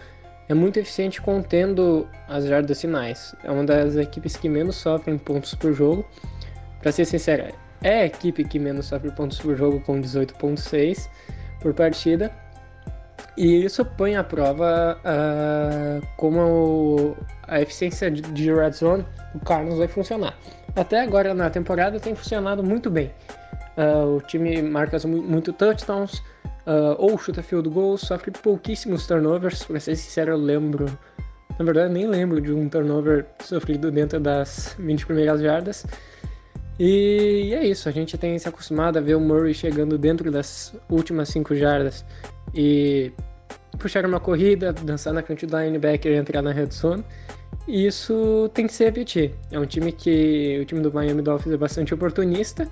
é 0.48 0.54
muito 0.54 0.78
eficiente 0.78 1.20
contendo 1.20 2.08
as 2.26 2.46
jardas 2.46 2.80
finais. 2.80 3.34
É 3.44 3.50
uma 3.50 3.64
das 3.64 3.96
equipes 3.96 4.34
que 4.34 4.48
menos 4.48 4.76
sofrem 4.76 5.18
pontos 5.18 5.54
por 5.54 5.74
jogo 5.74 6.06
Pra 6.80 6.92
ser 6.92 7.04
sincero, 7.04 7.52
é 7.82 8.00
a 8.00 8.06
equipe 8.06 8.44
que 8.44 8.58
menos 8.58 8.86
sofre 8.86 9.10
pontos 9.10 9.38
por 9.38 9.56
jogo 9.56 9.80
com 9.80 10.00
18.6 10.00 11.08
por 11.60 11.74
partida. 11.74 12.32
E 13.36 13.64
isso 13.64 13.84
põe 13.84 14.16
à 14.16 14.24
prova 14.24 14.98
uh, 14.98 16.06
como 16.16 17.16
a 17.46 17.60
eficiência 17.60 18.10
de 18.10 18.52
red 18.52 18.72
zone 18.72 19.04
do 19.32 19.40
Carlos 19.40 19.78
vai 19.78 19.86
funcionar. 19.86 20.36
Até 20.74 21.00
agora 21.00 21.32
na 21.34 21.48
temporada 21.48 22.00
tem 22.00 22.14
funcionado 22.14 22.64
muito 22.64 22.90
bem. 22.90 23.12
Uh, 23.76 24.16
o 24.16 24.20
time 24.22 24.60
marca 24.60 24.98
muito 25.06 25.52
touchdowns, 25.52 26.18
uh, 26.66 26.96
ou 26.98 27.16
chuta 27.16 27.42
field 27.42 27.68
goals, 27.68 28.00
sofre 28.00 28.32
pouquíssimos 28.32 29.06
turnovers. 29.06 29.62
Pra 29.64 29.78
ser 29.78 29.94
sincero, 29.94 30.32
eu 30.32 30.36
lembro. 30.36 30.86
Na 31.58 31.64
verdade, 31.64 31.92
nem 31.92 32.06
lembro 32.06 32.40
de 32.40 32.52
um 32.52 32.68
turnover 32.68 33.24
sofrido 33.40 33.90
dentro 33.90 34.18
das 34.18 34.74
20 34.80 35.06
primeiras 35.06 35.40
jardas. 35.40 35.86
E 36.78 37.52
é 37.54 37.66
isso, 37.66 37.88
a 37.88 37.92
gente 37.92 38.16
tem 38.16 38.38
se 38.38 38.48
acostumado 38.48 38.98
a 38.98 39.00
ver 39.00 39.16
o 39.16 39.20
Murray 39.20 39.52
chegando 39.52 39.98
dentro 39.98 40.30
das 40.30 40.72
últimas 40.88 41.28
5 41.30 41.54
jardas 41.56 42.04
e 42.54 43.12
puxar 43.78 44.06
uma 44.06 44.20
corrida, 44.20 44.72
dançar 44.72 45.12
na 45.12 45.22
frente 45.22 45.44
do 45.44 45.58
linebacker 45.58 46.12
e 46.12 46.16
entrar 46.16 46.40
na 46.40 46.52
red 46.52 46.70
zone. 46.70 47.04
E 47.66 47.86
isso 47.86 48.48
tem 48.54 48.66
que 48.66 48.72
se 48.72 48.84
repetir. 48.84 49.34
É 49.50 49.58
um 49.58 49.66
time 49.66 49.92
que 49.92 50.58
o 50.62 50.64
time 50.64 50.80
do 50.80 50.92
Miami 50.92 51.20
Dolphins 51.20 51.54
é 51.54 51.56
bastante 51.56 51.92
oportunista 51.92 52.68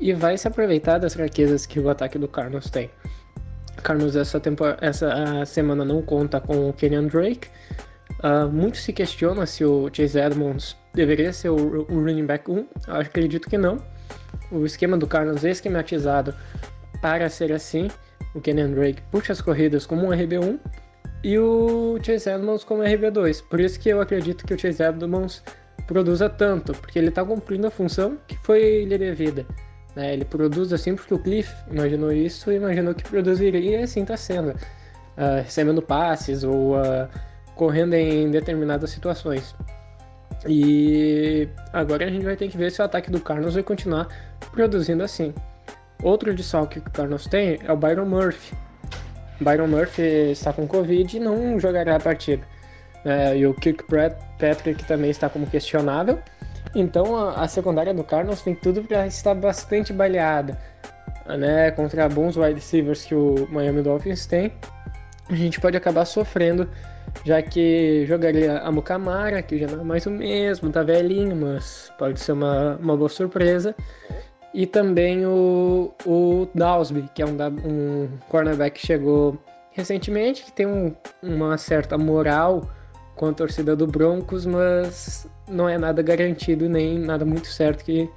e 0.00 0.12
vai 0.12 0.36
se 0.36 0.46
aproveitar 0.46 0.98
das 0.98 1.14
fraquezas 1.14 1.64
que 1.64 1.78
o 1.78 1.88
ataque 1.88 2.18
do 2.18 2.28
Carlos 2.28 2.68
tem. 2.68 2.90
Carlos 3.82 4.16
essa, 4.16 4.40
essa 4.80 5.44
semana 5.46 5.84
não 5.84 6.02
conta 6.02 6.40
com 6.40 6.68
o 6.68 6.72
Kenyan 6.72 7.06
Drake. 7.06 7.48
Uh, 8.22 8.48
muito 8.50 8.78
se 8.78 8.92
questiona 8.92 9.46
se 9.46 9.64
o 9.64 9.88
Chase 9.92 10.18
Edmonds 10.18 10.76
deveria 10.94 11.32
ser 11.32 11.50
o, 11.50 11.86
o 11.90 12.00
running 12.00 12.26
back 12.26 12.50
1? 12.50 12.56
Eu 12.56 12.66
acredito 12.96 13.48
que 13.48 13.58
não. 13.58 13.78
O 14.50 14.64
esquema 14.64 14.96
do 14.96 15.06
Carlos 15.06 15.44
é 15.44 15.50
esquematizado 15.50 16.34
para 17.00 17.28
ser 17.28 17.52
assim. 17.52 17.88
O 18.34 18.40
Kenyan 18.40 18.70
Drake 18.70 19.02
puxa 19.10 19.32
as 19.32 19.40
corridas 19.40 19.86
como 19.86 20.06
um 20.06 20.10
RB1 20.10 20.58
e 21.24 21.38
o 21.38 21.98
Chase 22.02 22.30
Edmonds 22.30 22.64
como 22.64 22.82
RB2. 22.82 23.42
Por 23.48 23.60
isso 23.60 23.78
que 23.80 23.88
eu 23.88 24.00
acredito 24.00 24.44
que 24.46 24.54
o 24.54 24.58
Chase 24.58 24.82
Edmonds 24.82 25.42
produza 25.86 26.28
tanto, 26.28 26.72
porque 26.74 26.98
ele 26.98 27.08
está 27.08 27.24
cumprindo 27.24 27.66
a 27.66 27.70
função 27.70 28.18
que 28.26 28.36
foi 28.38 28.84
lhe 28.84 28.98
devida. 28.98 29.46
Né? 29.96 30.12
Ele 30.12 30.24
produz 30.24 30.72
assim 30.72 30.94
porque 30.94 31.14
o 31.14 31.18
Cliff 31.18 31.52
imaginou 31.70 32.12
isso 32.12 32.52
e 32.52 32.56
imaginou 32.56 32.94
que 32.94 33.02
produziria 33.02 33.80
e 33.80 33.82
assim 33.82 34.02
está 34.02 34.16
sendo. 34.16 34.50
Uh, 34.50 35.42
recebendo 35.42 35.82
passes 35.82 36.44
ou 36.44 36.76
uh, 36.76 37.08
correndo 37.56 37.94
em 37.94 38.30
determinadas 38.30 38.90
situações. 38.90 39.56
E 40.48 41.46
agora 41.72 42.06
a 42.06 42.10
gente 42.10 42.24
vai 42.24 42.34
ter 42.34 42.48
que 42.48 42.56
ver 42.56 42.72
se 42.72 42.80
o 42.80 42.84
ataque 42.84 43.10
do 43.10 43.20
Carlos 43.20 43.54
vai 43.54 43.62
continuar 43.62 44.08
produzindo 44.50 45.04
assim. 45.04 45.34
Outro 46.02 46.34
desfalque 46.34 46.80
que 46.80 46.88
o 46.88 46.92
Carlos 46.92 47.26
tem 47.26 47.58
é 47.62 47.72
o 47.72 47.76
Byron 47.76 48.06
Murphy. 48.06 48.56
Byron 49.40 49.68
Murphy 49.68 50.30
está 50.32 50.52
com 50.52 50.66
Covid 50.66 51.16
e 51.16 51.20
não 51.20 51.60
jogará 51.60 51.96
a 51.96 52.00
partida. 52.00 52.42
É, 53.04 53.36
e 53.36 53.46
o 53.46 53.54
Kirkpatrick 53.54 54.84
também 54.84 55.10
está 55.10 55.28
como 55.28 55.46
questionável. 55.46 56.18
Então 56.74 57.16
a, 57.16 57.42
a 57.42 57.48
secundária 57.48 57.92
do 57.92 58.02
Cardinals 58.02 58.42
tem 58.42 58.54
tudo 58.54 58.82
para 58.82 59.06
estar 59.06 59.34
bastante 59.34 59.92
baleada. 59.92 60.58
Né, 61.26 61.70
contra 61.72 62.08
bons 62.08 62.38
wide 62.38 62.54
receivers 62.54 63.04
que 63.04 63.14
o 63.14 63.46
Miami 63.50 63.82
Dolphins 63.82 64.24
tem, 64.24 64.50
a 65.28 65.34
gente 65.34 65.60
pode 65.60 65.76
acabar 65.76 66.06
sofrendo, 66.06 66.66
já 67.24 67.42
que 67.42 68.04
jogaria 68.06 68.58
a 68.58 68.70
Mukamara, 68.70 69.42
que 69.42 69.58
já 69.58 69.66
não 69.66 69.80
é 69.80 69.84
mais 69.84 70.06
o 70.06 70.10
mesmo, 70.10 70.70
tá 70.70 70.82
velhinho, 70.82 71.36
mas 71.36 71.92
pode 71.98 72.20
ser 72.20 72.32
uma, 72.32 72.76
uma 72.76 72.96
boa 72.96 73.08
surpresa. 73.08 73.74
E 74.54 74.66
também 74.66 75.26
o, 75.26 75.92
o 76.06 76.48
Dawsby, 76.54 77.08
que 77.14 77.22
é 77.22 77.26
um, 77.26 77.36
um 77.64 78.08
cornerback 78.28 78.80
que 78.80 78.86
chegou 78.86 79.38
recentemente, 79.72 80.44
que 80.44 80.52
tem 80.52 80.66
um, 80.66 80.94
uma 81.22 81.56
certa 81.58 81.96
moral 81.98 82.68
com 83.14 83.26
a 83.26 83.32
torcida 83.32 83.76
do 83.76 83.86
Broncos, 83.86 84.46
mas 84.46 85.28
não 85.48 85.68
é 85.68 85.76
nada 85.76 86.02
garantido 86.02 86.68
nem 86.68 86.98
nada 86.98 87.24
muito 87.24 87.48
certo 87.48 87.84
que, 87.84 88.08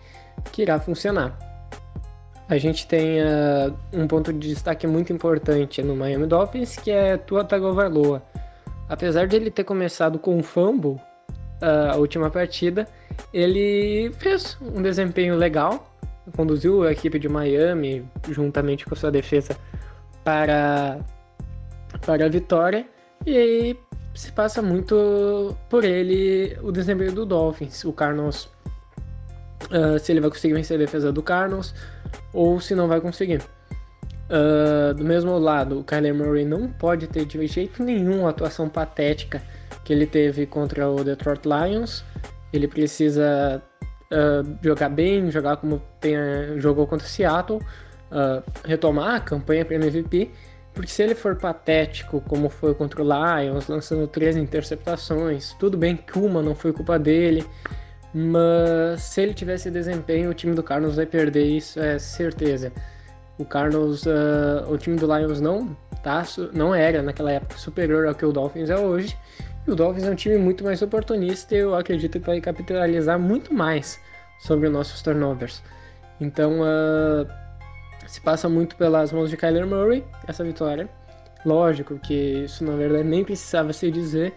que 0.51 0.61
irá 0.61 0.79
funcionar. 0.79 1.37
A 2.47 2.57
gente 2.57 2.85
tem 2.87 3.21
uh, 3.21 3.73
um 3.93 4.07
ponto 4.07 4.33
de 4.33 4.49
destaque 4.49 4.85
muito 4.85 5.13
importante 5.13 5.81
no 5.81 5.95
Miami 5.95 6.27
Dolphins, 6.27 6.75
que 6.75 6.91
é 6.91 7.17
Tua 7.17 7.43
Tagovailoa. 7.43 8.21
Apesar 8.91 9.25
de 9.25 9.37
ele 9.37 9.49
ter 9.49 9.63
começado 9.63 10.19
com 10.19 10.35
um 10.37 10.43
fumble 10.43 10.99
uh, 11.61 11.93
a 11.93 11.95
última 11.95 12.29
partida, 12.29 12.85
ele 13.33 14.11
fez 14.19 14.57
um 14.59 14.81
desempenho 14.81 15.37
legal, 15.37 15.95
conduziu 16.35 16.83
a 16.83 16.91
equipe 16.91 17.17
de 17.17 17.29
Miami 17.29 18.05
juntamente 18.29 18.85
com 18.85 18.93
a 18.93 18.97
sua 18.97 19.09
defesa 19.09 19.55
para, 20.25 20.99
para 22.05 22.25
a 22.25 22.27
vitória 22.27 22.85
e 23.25 23.77
se 24.13 24.29
passa 24.33 24.61
muito 24.61 25.55
por 25.69 25.85
ele 25.85 26.57
o 26.61 26.69
desempenho 26.69 27.13
do 27.13 27.25
Dolphins. 27.25 27.85
O 27.85 27.93
Carlos, 27.93 28.49
uh, 29.71 29.97
se 29.99 30.11
ele 30.11 30.19
vai 30.19 30.29
conseguir 30.29 30.55
vencer 30.55 30.75
a 30.75 30.79
defesa 30.79 31.13
do 31.13 31.23
Carlos 31.23 31.73
ou 32.33 32.59
se 32.59 32.75
não 32.75 32.89
vai 32.89 32.99
conseguir. 32.99 33.41
Uh, 34.31 34.93
do 34.93 35.03
mesmo 35.03 35.37
lado, 35.37 35.79
o 35.79 35.83
Kyler 35.83 36.15
Murray 36.15 36.45
não 36.45 36.69
pode 36.69 37.07
ter 37.07 37.25
de 37.25 37.45
jeito 37.47 37.83
nenhum 37.83 38.25
a 38.25 38.29
atuação 38.29 38.69
patética 38.69 39.41
que 39.83 39.91
ele 39.91 40.05
teve 40.05 40.45
contra 40.45 40.89
o 40.89 41.03
Detroit 41.03 41.41
Lions. 41.45 42.05
Ele 42.53 42.67
precisa 42.67 43.61
uh, 44.11 44.57
jogar 44.63 44.89
bem, 44.89 45.29
jogar 45.29 45.57
como 45.57 45.81
tem, 45.99 46.15
jogou 46.57 46.87
contra 46.87 47.05
o 47.05 47.09
Seattle, 47.09 47.59
retomar 48.65 49.15
a 49.15 49.19
campanha 49.19 49.63
para 49.63 49.75
MVP 49.75 50.29
porque 50.73 50.89
se 50.89 51.03
ele 51.03 51.15
for 51.15 51.35
patético, 51.35 52.21
como 52.21 52.49
foi 52.49 52.73
contra 52.73 53.01
o 53.01 53.05
Lions, 53.05 53.67
lançando 53.67 54.07
três 54.07 54.37
interceptações, 54.37 55.53
tudo 55.59 55.77
bem 55.77 55.97
que 55.97 56.17
uma 56.17 56.41
não 56.41 56.55
foi 56.55 56.71
culpa 56.71 56.97
dele, 56.97 57.45
mas 58.13 59.01
se 59.01 59.21
ele 59.21 59.33
tivesse 59.33 59.69
desempenho, 59.69 60.29
o 60.29 60.33
time 60.33 60.55
do 60.55 60.63
Carlos 60.63 60.95
vai 60.95 61.05
perder 61.05 61.43
isso, 61.43 61.79
é 61.79 61.99
certeza. 61.99 62.71
O 63.41 63.45
Carlos, 63.45 64.05
uh, 64.05 64.69
o 64.69 64.77
time 64.77 64.97
do 64.97 65.07
Lions 65.07 65.41
não, 65.41 65.75
tá, 66.03 66.23
não 66.53 66.75
era 66.75 67.01
naquela 67.01 67.31
época 67.31 67.57
superior 67.57 68.05
ao 68.05 68.13
que 68.13 68.23
o 68.23 68.31
Dolphins 68.31 68.69
é 68.69 68.77
hoje. 68.77 69.17
E 69.65 69.71
o 69.71 69.75
Dolphins 69.75 70.03
é 70.03 70.11
um 70.11 70.15
time 70.15 70.37
muito 70.37 70.63
mais 70.63 70.79
oportunista 70.83 71.55
e 71.55 71.57
eu 71.57 71.73
acredito 71.73 72.19
que 72.19 72.25
vai 72.27 72.39
capitalizar 72.39 73.19
muito 73.19 73.51
mais 73.51 73.99
sobre 74.41 74.67
os 74.67 74.73
nossos 74.73 75.01
turnovers. 75.01 75.63
Então, 76.19 76.61
uh, 76.61 77.27
se 78.05 78.21
passa 78.21 78.47
muito 78.47 78.75
pelas 78.75 79.11
mãos 79.11 79.31
de 79.31 79.37
Kyler 79.37 79.65
Murray, 79.65 80.03
essa 80.27 80.43
vitória. 80.43 80.87
Lógico 81.43 81.97
que 81.97 82.43
isso 82.43 82.63
na 82.63 82.75
verdade 82.75 83.05
nem 83.05 83.23
precisava 83.23 83.73
se 83.73 83.89
dizer, 83.89 84.33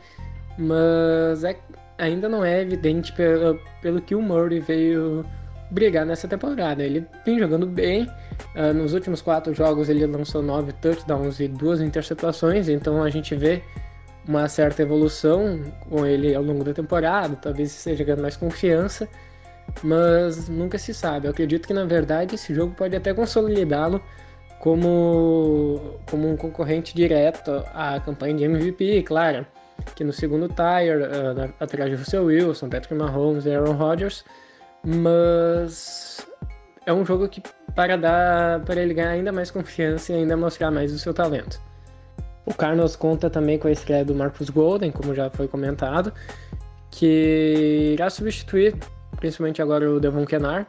mas 0.57 1.45
é, 1.45 1.55
ainda 1.99 2.27
não 2.27 2.43
é 2.43 2.63
evidente 2.63 3.13
pelo, 3.13 3.61
pelo 3.83 4.01
que 4.01 4.15
o 4.15 4.23
Murray 4.23 4.61
veio 4.61 5.27
brigar 5.71 6.07
nessa 6.07 6.27
temporada. 6.27 6.83
Ele 6.83 7.07
vem 7.27 7.39
jogando 7.39 7.67
bem, 7.67 8.09
uh, 8.55 8.73
nos 8.75 8.93
últimos 8.95 9.23
quatro 9.23 9.55
jogos 9.55 9.89
ele 9.89 10.07
lançou 10.07 10.43
nove 10.43 10.73
touchdowns 10.75 11.41
e 11.41 11.49
duas 11.49 11.81
interceptações, 11.81 12.69
então 12.69 13.03
a 13.03 13.11
gente 13.11 13.35
vê 13.35 13.63
uma 14.27 14.49
certa 14.49 14.83
evolução 14.83 15.61
com 15.89 16.07
ele 16.07 16.35
ao 16.35 16.43
longo 16.43 16.65
da 16.65 16.73
temporada, 16.73 17.37
talvez 17.37 17.71
esteja 17.71 18.05
ganhando 18.05 18.23
mais 18.23 18.37
confiança 18.37 19.09
mas 19.83 20.49
nunca 20.49 20.79
se 20.79 20.95
sabe. 20.95 21.27
Eu 21.27 21.31
acredito 21.31 21.67
que 21.67 21.75
na 21.75 21.85
verdade 21.85 22.35
esse 22.35 22.55
jogo 22.55 22.75
pode 22.75 22.95
até 22.97 23.13
consolidá-lo 23.13 24.01
como, 24.59 25.99
como 26.11 26.29
um 26.31 26.37
concorrente 26.37 26.95
direto 26.95 27.51
à 27.75 28.01
campanha 28.01 28.35
de 28.35 28.45
MVP, 28.45 29.03
claro, 29.03 29.47
que 29.95 30.05
no 30.05 30.13
segundo 30.13 30.49
tire, 30.49 30.97
uh, 30.97 31.53
atrás 31.61 31.91
de 31.91 31.97
Russell 31.97 32.25
Wilson, 32.25 32.69
Patrick 32.69 32.95
Mahomes 32.95 33.45
e 33.45 33.55
Aaron 33.55 33.73
Rodgers, 33.73 34.25
mas 34.83 36.27
é 36.87 36.93
um 36.93 37.05
jogo 37.05 37.29
que 37.29 37.43
para 37.75 37.97
dar 37.97 38.61
para 38.61 38.81
ele 38.81 38.95
ganhar 38.95 39.11
ainda 39.11 39.33
mais 39.33 39.51
confiança 39.51 40.13
e 40.13 40.17
ainda 40.17 40.37
mostrar 40.37 40.71
mais 40.71 40.93
o 40.93 40.99
seu 40.99 41.13
talento. 41.13 41.61
O 42.47 42.53
Carlos 42.53 42.95
conta 42.95 43.31
também 43.31 43.59
com 43.59 43.69
a 43.69 43.73
estreia 43.73 44.05
do 44.05 44.15
Marcus 44.15 44.51
Golden, 44.51 44.91
como 44.91 45.15
já 45.15 45.31
foi 45.31 45.49
comentado, 45.49 46.13
que 46.91 47.93
irá 47.95 48.11
substituir 48.11 48.75
principalmente 49.17 49.63
agora 49.63 49.91
o 49.91 49.99
Devon 49.99 50.27
Kenar, 50.27 50.67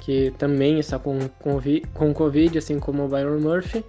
que 0.00 0.32
também 0.38 0.78
está 0.78 0.98
com, 0.98 1.18
com, 1.40 1.60
com 1.92 2.14
Covid, 2.14 2.58
assim 2.58 2.78
como 2.78 3.04
o 3.04 3.08
Byron 3.08 3.40
Murphy. 3.40 3.84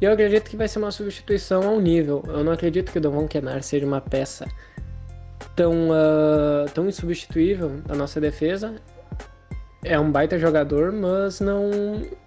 E 0.00 0.04
eu 0.04 0.12
acredito 0.12 0.48
que 0.48 0.56
vai 0.56 0.66
ser 0.66 0.78
uma 0.78 0.90
substituição 0.90 1.62
ao 1.68 1.78
nível. 1.78 2.24
Eu 2.28 2.42
não 2.42 2.52
acredito 2.52 2.90
que 2.90 2.98
o 2.98 3.00
Devon 3.00 3.28
Kenar 3.28 3.62
seja 3.62 3.84
uma 3.84 4.00
peça 4.00 4.46
tão, 5.54 5.90
uh, 5.90 6.70
tão 6.74 6.88
insubstituível 6.88 7.68
da 7.86 7.94
nossa 7.94 8.20
defesa. 8.20 8.76
É 9.82 9.98
um 9.98 10.10
baita 10.10 10.38
jogador, 10.38 10.92
mas 10.92 11.40
não, 11.40 11.70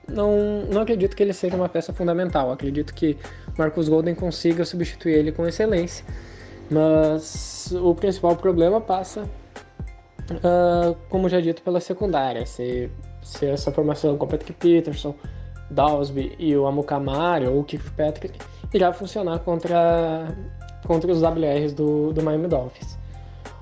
não, 0.07 0.65
não 0.71 0.81
acredito 0.81 1.15
que 1.15 1.21
ele 1.21 1.33
seja 1.33 1.55
uma 1.55 1.69
peça 1.69 1.93
fundamental. 1.93 2.51
acredito 2.51 2.93
que 2.93 3.17
Marcus 3.57 3.87
Golden 3.87 4.15
consiga 4.15 4.65
substituir 4.65 5.13
ele 5.13 5.31
com 5.31 5.45
excelência. 5.47 6.05
Mas 6.71 7.71
o 7.79 7.93
principal 7.93 8.35
problema 8.35 8.81
passa 8.81 9.29
uh, 10.31 10.95
como 11.09 11.29
já 11.29 11.39
dito, 11.39 11.61
pela 11.61 11.79
secundária. 11.79 12.45
Se, 12.45 12.89
se 13.21 13.45
essa 13.45 13.71
formação 13.71 14.17
com 14.17 14.27
Patrick 14.27 14.53
Peterson, 14.53 15.15
Dawsby 15.69 16.35
e 16.39 16.55
o 16.55 16.65
Amukamari 16.67 17.47
ou 17.47 17.59
o 17.59 17.63
Kirkpatrick 17.63 18.39
irá 18.73 18.93
funcionar 18.93 19.39
contra, 19.39 20.27
contra 20.85 21.11
os 21.11 21.21
WRs 21.21 21.73
do, 21.73 22.13
do 22.13 22.23
Miami 22.23 22.47
Dolphins. 22.47 22.97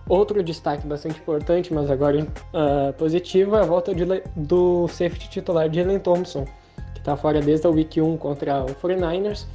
Outro 0.08 0.44
destaque 0.44 0.86
bastante 0.86 1.20
importante, 1.20 1.74
mas 1.74 1.90
agora 1.90 2.22
uh, 2.24 2.94
positivo, 2.94 3.56
é 3.56 3.62
a 3.62 3.66
volta 3.66 3.94
de, 3.94 4.06
do 4.36 4.88
safety 4.88 5.30
titular 5.30 5.72
Jalen 5.72 6.00
Thompson, 6.00 6.46
que 6.94 7.00
está 7.00 7.16
fora 7.16 7.40
desde 7.40 7.68
a 7.68 7.70
Week 7.70 8.02
1 8.02 8.18
contra 8.18 8.64
o 8.64 8.76
49ers, 8.76 9.46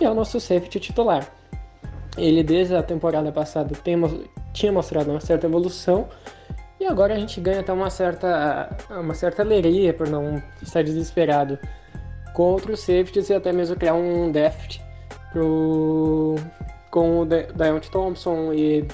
e 0.00 0.04
é 0.04 0.10
o 0.10 0.14
nosso 0.14 0.38
safety 0.40 0.80
titular. 0.80 1.26
Ele, 2.18 2.42
desde 2.42 2.74
a 2.74 2.82
temporada 2.82 3.32
passada, 3.32 3.74
tem, 3.82 3.96
tinha 4.52 4.72
mostrado 4.72 5.10
uma 5.10 5.20
certa 5.20 5.46
evolução, 5.46 6.08
e 6.78 6.86
agora 6.86 7.14
a 7.14 7.18
gente 7.18 7.40
ganha 7.40 7.60
até 7.60 7.72
uma 7.72 7.88
certa, 7.88 8.76
uma 8.90 9.14
certa 9.14 9.42
alegria 9.42 9.94
por 9.94 10.08
não 10.08 10.42
estar 10.60 10.82
desesperado 10.82 11.58
com 12.34 12.42
outros 12.42 12.80
safeties 12.80 13.30
e 13.30 13.34
até 13.34 13.52
mesmo 13.52 13.76
criar 13.76 13.94
um 13.94 14.32
deft 14.32 14.82
pro, 15.32 16.34
com 16.90 17.20
o 17.20 17.24
Deontay 17.24 17.90
Thompson 17.90 18.52
e 18.52 18.86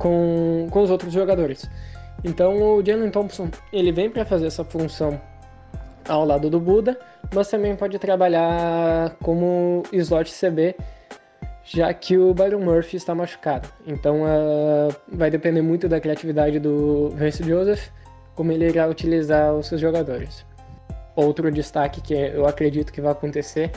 com, 0.00 0.66
com 0.70 0.82
os 0.82 0.90
outros 0.90 1.12
jogadores. 1.12 1.70
Então 2.24 2.60
o 2.60 2.84
Jalen 2.84 3.10
Thompson 3.10 3.48
ele 3.72 3.92
vem 3.92 4.10
para 4.10 4.24
fazer 4.24 4.46
essa 4.46 4.64
função 4.64 5.20
ao 6.08 6.24
lado 6.24 6.50
do 6.50 6.58
Buda, 6.58 6.98
mas 7.32 7.48
também 7.48 7.76
pode 7.76 7.98
trabalhar 7.98 9.14
como 9.22 9.82
slot 9.92 10.32
CB 10.32 10.74
já 11.62 11.92
que 11.94 12.18
o 12.18 12.34
Byron 12.34 12.60
Murphy 12.60 12.96
está 12.96 13.14
machucado. 13.14 13.68
Então 13.86 14.22
uh, 14.22 14.94
vai 15.06 15.30
depender 15.30 15.62
muito 15.62 15.88
da 15.88 16.00
criatividade 16.00 16.58
do 16.58 17.10
Vance 17.10 17.44
Joseph, 17.44 17.88
como 18.34 18.50
ele 18.50 18.68
irá 18.68 18.88
utilizar 18.88 19.54
os 19.54 19.66
seus 19.66 19.80
jogadores. 19.80 20.44
Outro 21.20 21.50
destaque 21.50 22.00
que 22.00 22.14
eu 22.14 22.46
acredito 22.46 22.92
que 22.92 23.00
vai 23.00 23.12
acontecer 23.12 23.70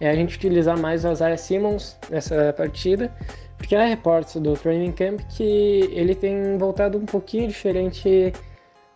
é 0.00 0.08
a 0.08 0.14
gente 0.14 0.36
utilizar 0.36 0.78
mais 0.78 1.04
o 1.04 1.12
Isaiah 1.12 1.36
Simmons 1.36 1.96
nessa 2.10 2.52
partida, 2.52 3.12
porque 3.56 3.74
há 3.74 3.84
reportes 3.84 4.36
do 4.36 4.54
training 4.54 4.92
camp 4.92 5.20
que 5.30 5.88
ele 5.92 6.14
tem 6.14 6.58
voltado 6.58 6.98
um 6.98 7.06
pouquinho 7.06 7.48
diferente 7.48 8.32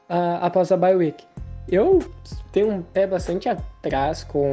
uh, 0.08 0.38
após 0.40 0.70
a 0.70 0.76
bye 0.76 0.94
week. 0.94 1.24
Eu 1.68 2.00
tenho 2.52 2.70
um 2.70 2.82
pé 2.82 3.06
bastante 3.06 3.48
atrás 3.48 4.24
com 4.24 4.50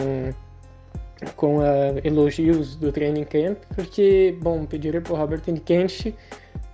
com 1.36 1.58
uh, 1.58 2.00
elogios 2.04 2.76
do 2.76 2.92
training 2.92 3.24
camp, 3.24 3.58
porque, 3.76 4.38
bom, 4.40 4.66
pediram 4.66 5.02
para 5.02 5.14
o 5.14 5.16
Robert 5.16 5.42
Kent 5.66 6.14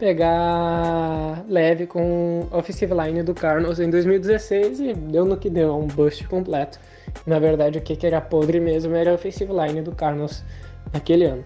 pegar 0.04 1.46
leve 1.48 1.88
com 1.88 2.46
offensive 2.52 2.94
line 2.94 3.24
do 3.24 3.34
Cardinals 3.34 3.80
em 3.80 3.90
2016 3.90 4.82
e 4.82 4.94
deu 4.94 5.24
no 5.24 5.38
que 5.38 5.50
deu, 5.50 5.74
um 5.78 5.88
bust 5.88 6.28
completo. 6.28 6.78
Na 7.26 7.40
verdade, 7.40 7.78
o 7.78 7.82
que 7.82 8.06
era 8.06 8.20
podre 8.20 8.60
mesmo 8.60 8.94
era 8.94 9.12
a 9.12 9.14
offensive 9.14 9.54
line 9.54 9.82
do 9.82 9.96
Cardinals 9.96 10.44
naquele 10.92 11.24
ano. 11.24 11.46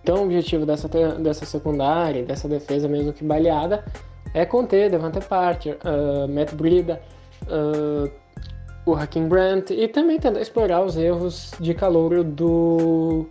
Então, 0.00 0.18
o 0.18 0.24
objetivo 0.26 0.64
dessa, 0.64 0.86
dessa 1.18 1.44
secundária, 1.44 2.22
dessa 2.22 2.46
defesa 2.48 2.86
mesmo 2.86 3.12
que 3.12 3.24
baleada, 3.24 3.84
é 4.32 4.46
conter 4.46 4.88
Devante 4.88 5.18
Parker, 5.18 5.76
uh, 5.84 6.28
Matt 6.28 6.54
Brida, 6.54 7.02
uh, 7.48 8.08
o 8.86 8.94
Hakim 8.94 9.26
Brandt 9.26 9.74
e 9.74 9.88
também 9.88 10.20
tentar 10.20 10.40
explorar 10.40 10.84
os 10.84 10.96
erros 10.96 11.50
de 11.58 11.74
calor 11.74 12.22
do 12.22 13.26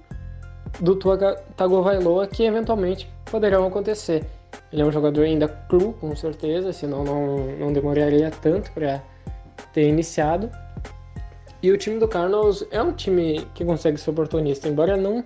do 0.81 0.93
Tua 0.97 1.17
Tagovailoa 1.55 2.27
que 2.27 2.43
eventualmente 2.43 3.09
poderão 3.31 3.65
acontecer. 3.65 4.25
Ele 4.71 4.81
é 4.81 4.85
um 4.85 4.91
jogador 4.91 5.23
ainda 5.23 5.47
cru, 5.47 5.93
com 5.93 6.15
certeza, 6.15 6.73
senão 6.73 7.03
não, 7.03 7.37
não 7.57 7.73
demoraria 7.73 8.31
tanto 8.41 8.71
para 8.71 9.01
ter 9.73 9.87
iniciado. 9.87 10.49
E 11.61 11.71
o 11.71 11.77
time 11.77 11.99
do 11.99 12.07
Cardinals 12.07 12.65
é 12.69 12.81
um 12.81 12.91
time 12.91 13.47
que 13.55 13.65
consegue 13.65 13.97
ser 13.97 14.09
oportunista, 14.11 14.67
embora 14.67 14.95
não 14.95 15.23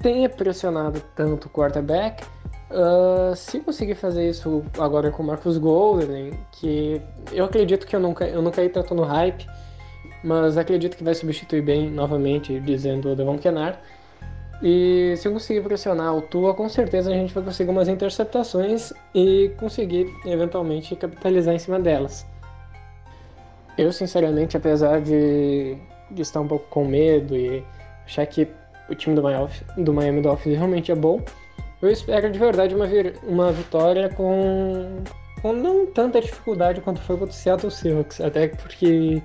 tenha 0.00 0.28
pressionado 0.28 1.02
tanto 1.14 1.46
o 1.46 1.50
quarterback. 1.50 2.24
Uh, 2.70 3.34
se 3.36 3.60
conseguir 3.60 3.94
fazer 3.94 4.28
isso 4.28 4.64
agora 4.78 5.10
com 5.10 5.22
o 5.22 5.26
Marcus 5.26 5.58
Golden, 5.58 6.32
que 6.52 7.00
eu 7.32 7.44
acredito 7.44 7.86
que 7.86 7.94
eu 7.94 8.00
nunca 8.00 8.26
eu 8.26 8.42
não 8.42 8.50
caí 8.50 8.68
tanto 8.68 8.94
no 8.94 9.04
hype, 9.04 9.46
mas 10.24 10.56
acredito 10.56 10.96
que 10.96 11.04
vai 11.04 11.14
substituir 11.14 11.62
bem 11.62 11.90
novamente, 11.90 12.58
dizendo 12.60 13.12
o 13.12 13.16
Devon 13.16 13.38
Kennard. 13.38 13.78
E 14.62 15.14
se 15.16 15.28
eu 15.28 15.32
conseguir 15.32 15.60
pressionar 15.60 16.16
o 16.16 16.22
Tua, 16.22 16.54
com 16.54 16.68
certeza 16.68 17.10
a 17.10 17.14
gente 17.14 17.32
vai 17.34 17.44
conseguir 17.44 17.70
umas 17.70 17.88
interceptações 17.88 18.92
e 19.14 19.50
conseguir 19.58 20.10
eventualmente 20.24 20.96
capitalizar 20.96 21.54
em 21.54 21.58
cima 21.58 21.78
delas. 21.78 22.26
Eu, 23.76 23.92
sinceramente, 23.92 24.56
apesar 24.56 25.02
de, 25.02 25.76
de 26.10 26.22
estar 26.22 26.40
um 26.40 26.48
pouco 26.48 26.66
com 26.70 26.86
medo 26.86 27.36
e 27.36 27.62
achar 28.06 28.24
que 28.26 28.48
o 28.88 28.94
time 28.94 29.14
do 29.14 29.22
Miami, 29.22 29.50
do 29.76 29.92
Miami 29.92 30.22
Dolphins 30.22 30.56
realmente 30.56 30.90
é 30.90 30.94
bom, 30.94 31.20
eu 31.82 31.90
espero 31.90 32.30
de 32.30 32.38
verdade 32.38 32.74
uma, 32.74 32.86
uma 33.24 33.52
vitória 33.52 34.08
com, 34.08 35.02
com 35.42 35.52
não 35.52 35.86
tanta 35.86 36.20
dificuldade 36.22 36.80
quanto 36.80 37.02
foi 37.02 37.18
contra 37.18 37.32
o 37.32 37.36
Seattle 37.36 37.70
Seahawks, 37.70 38.20
até 38.22 38.48
porque 38.48 39.22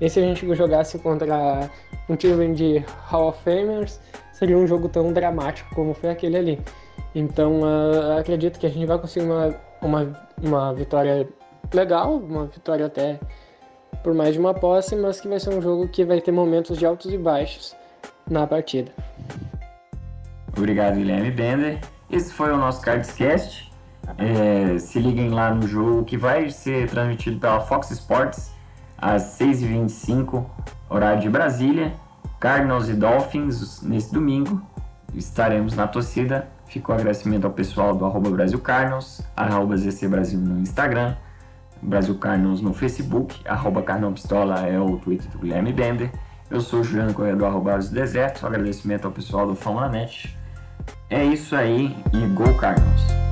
nem 0.00 0.08
se 0.08 0.18
a 0.18 0.22
gente 0.22 0.54
jogasse 0.54 0.98
contra 0.98 1.70
um 2.08 2.16
time 2.16 2.54
de 2.54 2.78
Hall 3.04 3.28
of 3.28 3.44
Famers, 3.44 4.00
seria 4.40 4.56
um 4.56 4.66
jogo 4.66 4.88
tão 4.88 5.12
dramático 5.12 5.72
como 5.74 5.92
foi 5.92 6.08
aquele 6.08 6.36
ali. 6.36 6.60
Então, 7.14 7.60
uh, 7.60 8.18
acredito 8.18 8.58
que 8.58 8.66
a 8.66 8.70
gente 8.70 8.86
vai 8.86 8.98
conseguir 8.98 9.26
uma, 9.26 9.54
uma, 9.82 10.28
uma 10.42 10.74
vitória 10.74 11.28
legal, 11.72 12.16
uma 12.16 12.46
vitória 12.46 12.86
até 12.86 13.20
por 14.02 14.14
mais 14.14 14.32
de 14.32 14.40
uma 14.40 14.54
posse, 14.54 14.96
mas 14.96 15.20
que 15.20 15.28
vai 15.28 15.38
ser 15.38 15.50
um 15.50 15.60
jogo 15.60 15.86
que 15.88 16.04
vai 16.06 16.22
ter 16.22 16.32
momentos 16.32 16.78
de 16.78 16.86
altos 16.86 17.12
e 17.12 17.18
baixos 17.18 17.76
na 18.28 18.46
partida. 18.46 18.90
Obrigado, 20.56 20.96
Guilherme 20.96 21.30
Bender. 21.30 21.78
Esse 22.10 22.32
foi 22.32 22.50
o 22.50 22.56
nosso 22.56 22.80
Cardscast. 22.80 23.70
É, 24.16 24.78
se 24.78 24.98
liguem 24.98 25.28
lá 25.28 25.54
no 25.54 25.68
jogo 25.68 26.04
que 26.04 26.16
vai 26.16 26.48
ser 26.48 26.88
transmitido 26.88 27.38
pela 27.38 27.60
Fox 27.60 27.90
Sports 27.90 28.52
às 28.96 29.38
6h25, 29.38 30.46
horário 30.88 31.20
de 31.20 31.28
Brasília. 31.28 31.92
Cardinals 32.38 32.88
e 32.88 32.94
Dolphins 32.94 33.82
nesse 33.82 34.12
domingo. 34.12 34.62
Estaremos 35.14 35.74
na 35.74 35.86
torcida. 35.86 36.48
Fica 36.66 36.92
o 36.92 36.94
agradecimento 36.94 37.46
ao 37.46 37.52
pessoal 37.52 37.94
do 37.94 38.04
arroba 38.04 38.30
Brasil 38.30 38.60
arroba 39.36 39.76
ZC 39.76 40.06
Brasil 40.06 40.38
no 40.38 40.60
Instagram, 40.60 41.16
Brasil 41.82 42.16
Cardinals 42.16 42.60
no 42.60 42.72
Facebook, 42.72 43.40
arroba 43.44 43.82
Pistola 44.12 44.60
é 44.60 44.78
o 44.78 44.96
Twitter 44.98 45.28
do 45.30 45.38
Guilherme 45.38 45.72
Bender. 45.72 46.12
Eu 46.48 46.60
sou 46.60 46.80
o 46.80 46.84
Juliano 46.84 47.14
Correia 47.14 47.36
do 47.36 47.44
arroba 47.44 47.78
do 47.78 47.88
Deserto. 47.88 48.46
Agradecimento 48.46 49.04
ao 49.04 49.12
pessoal 49.12 49.46
do 49.46 49.54
Fama 49.54 49.88
Net. 49.88 50.36
É 51.08 51.24
isso 51.24 51.56
aí 51.56 51.96
e 52.12 52.26
Go 52.28 52.54
Cardinals! 52.56 53.29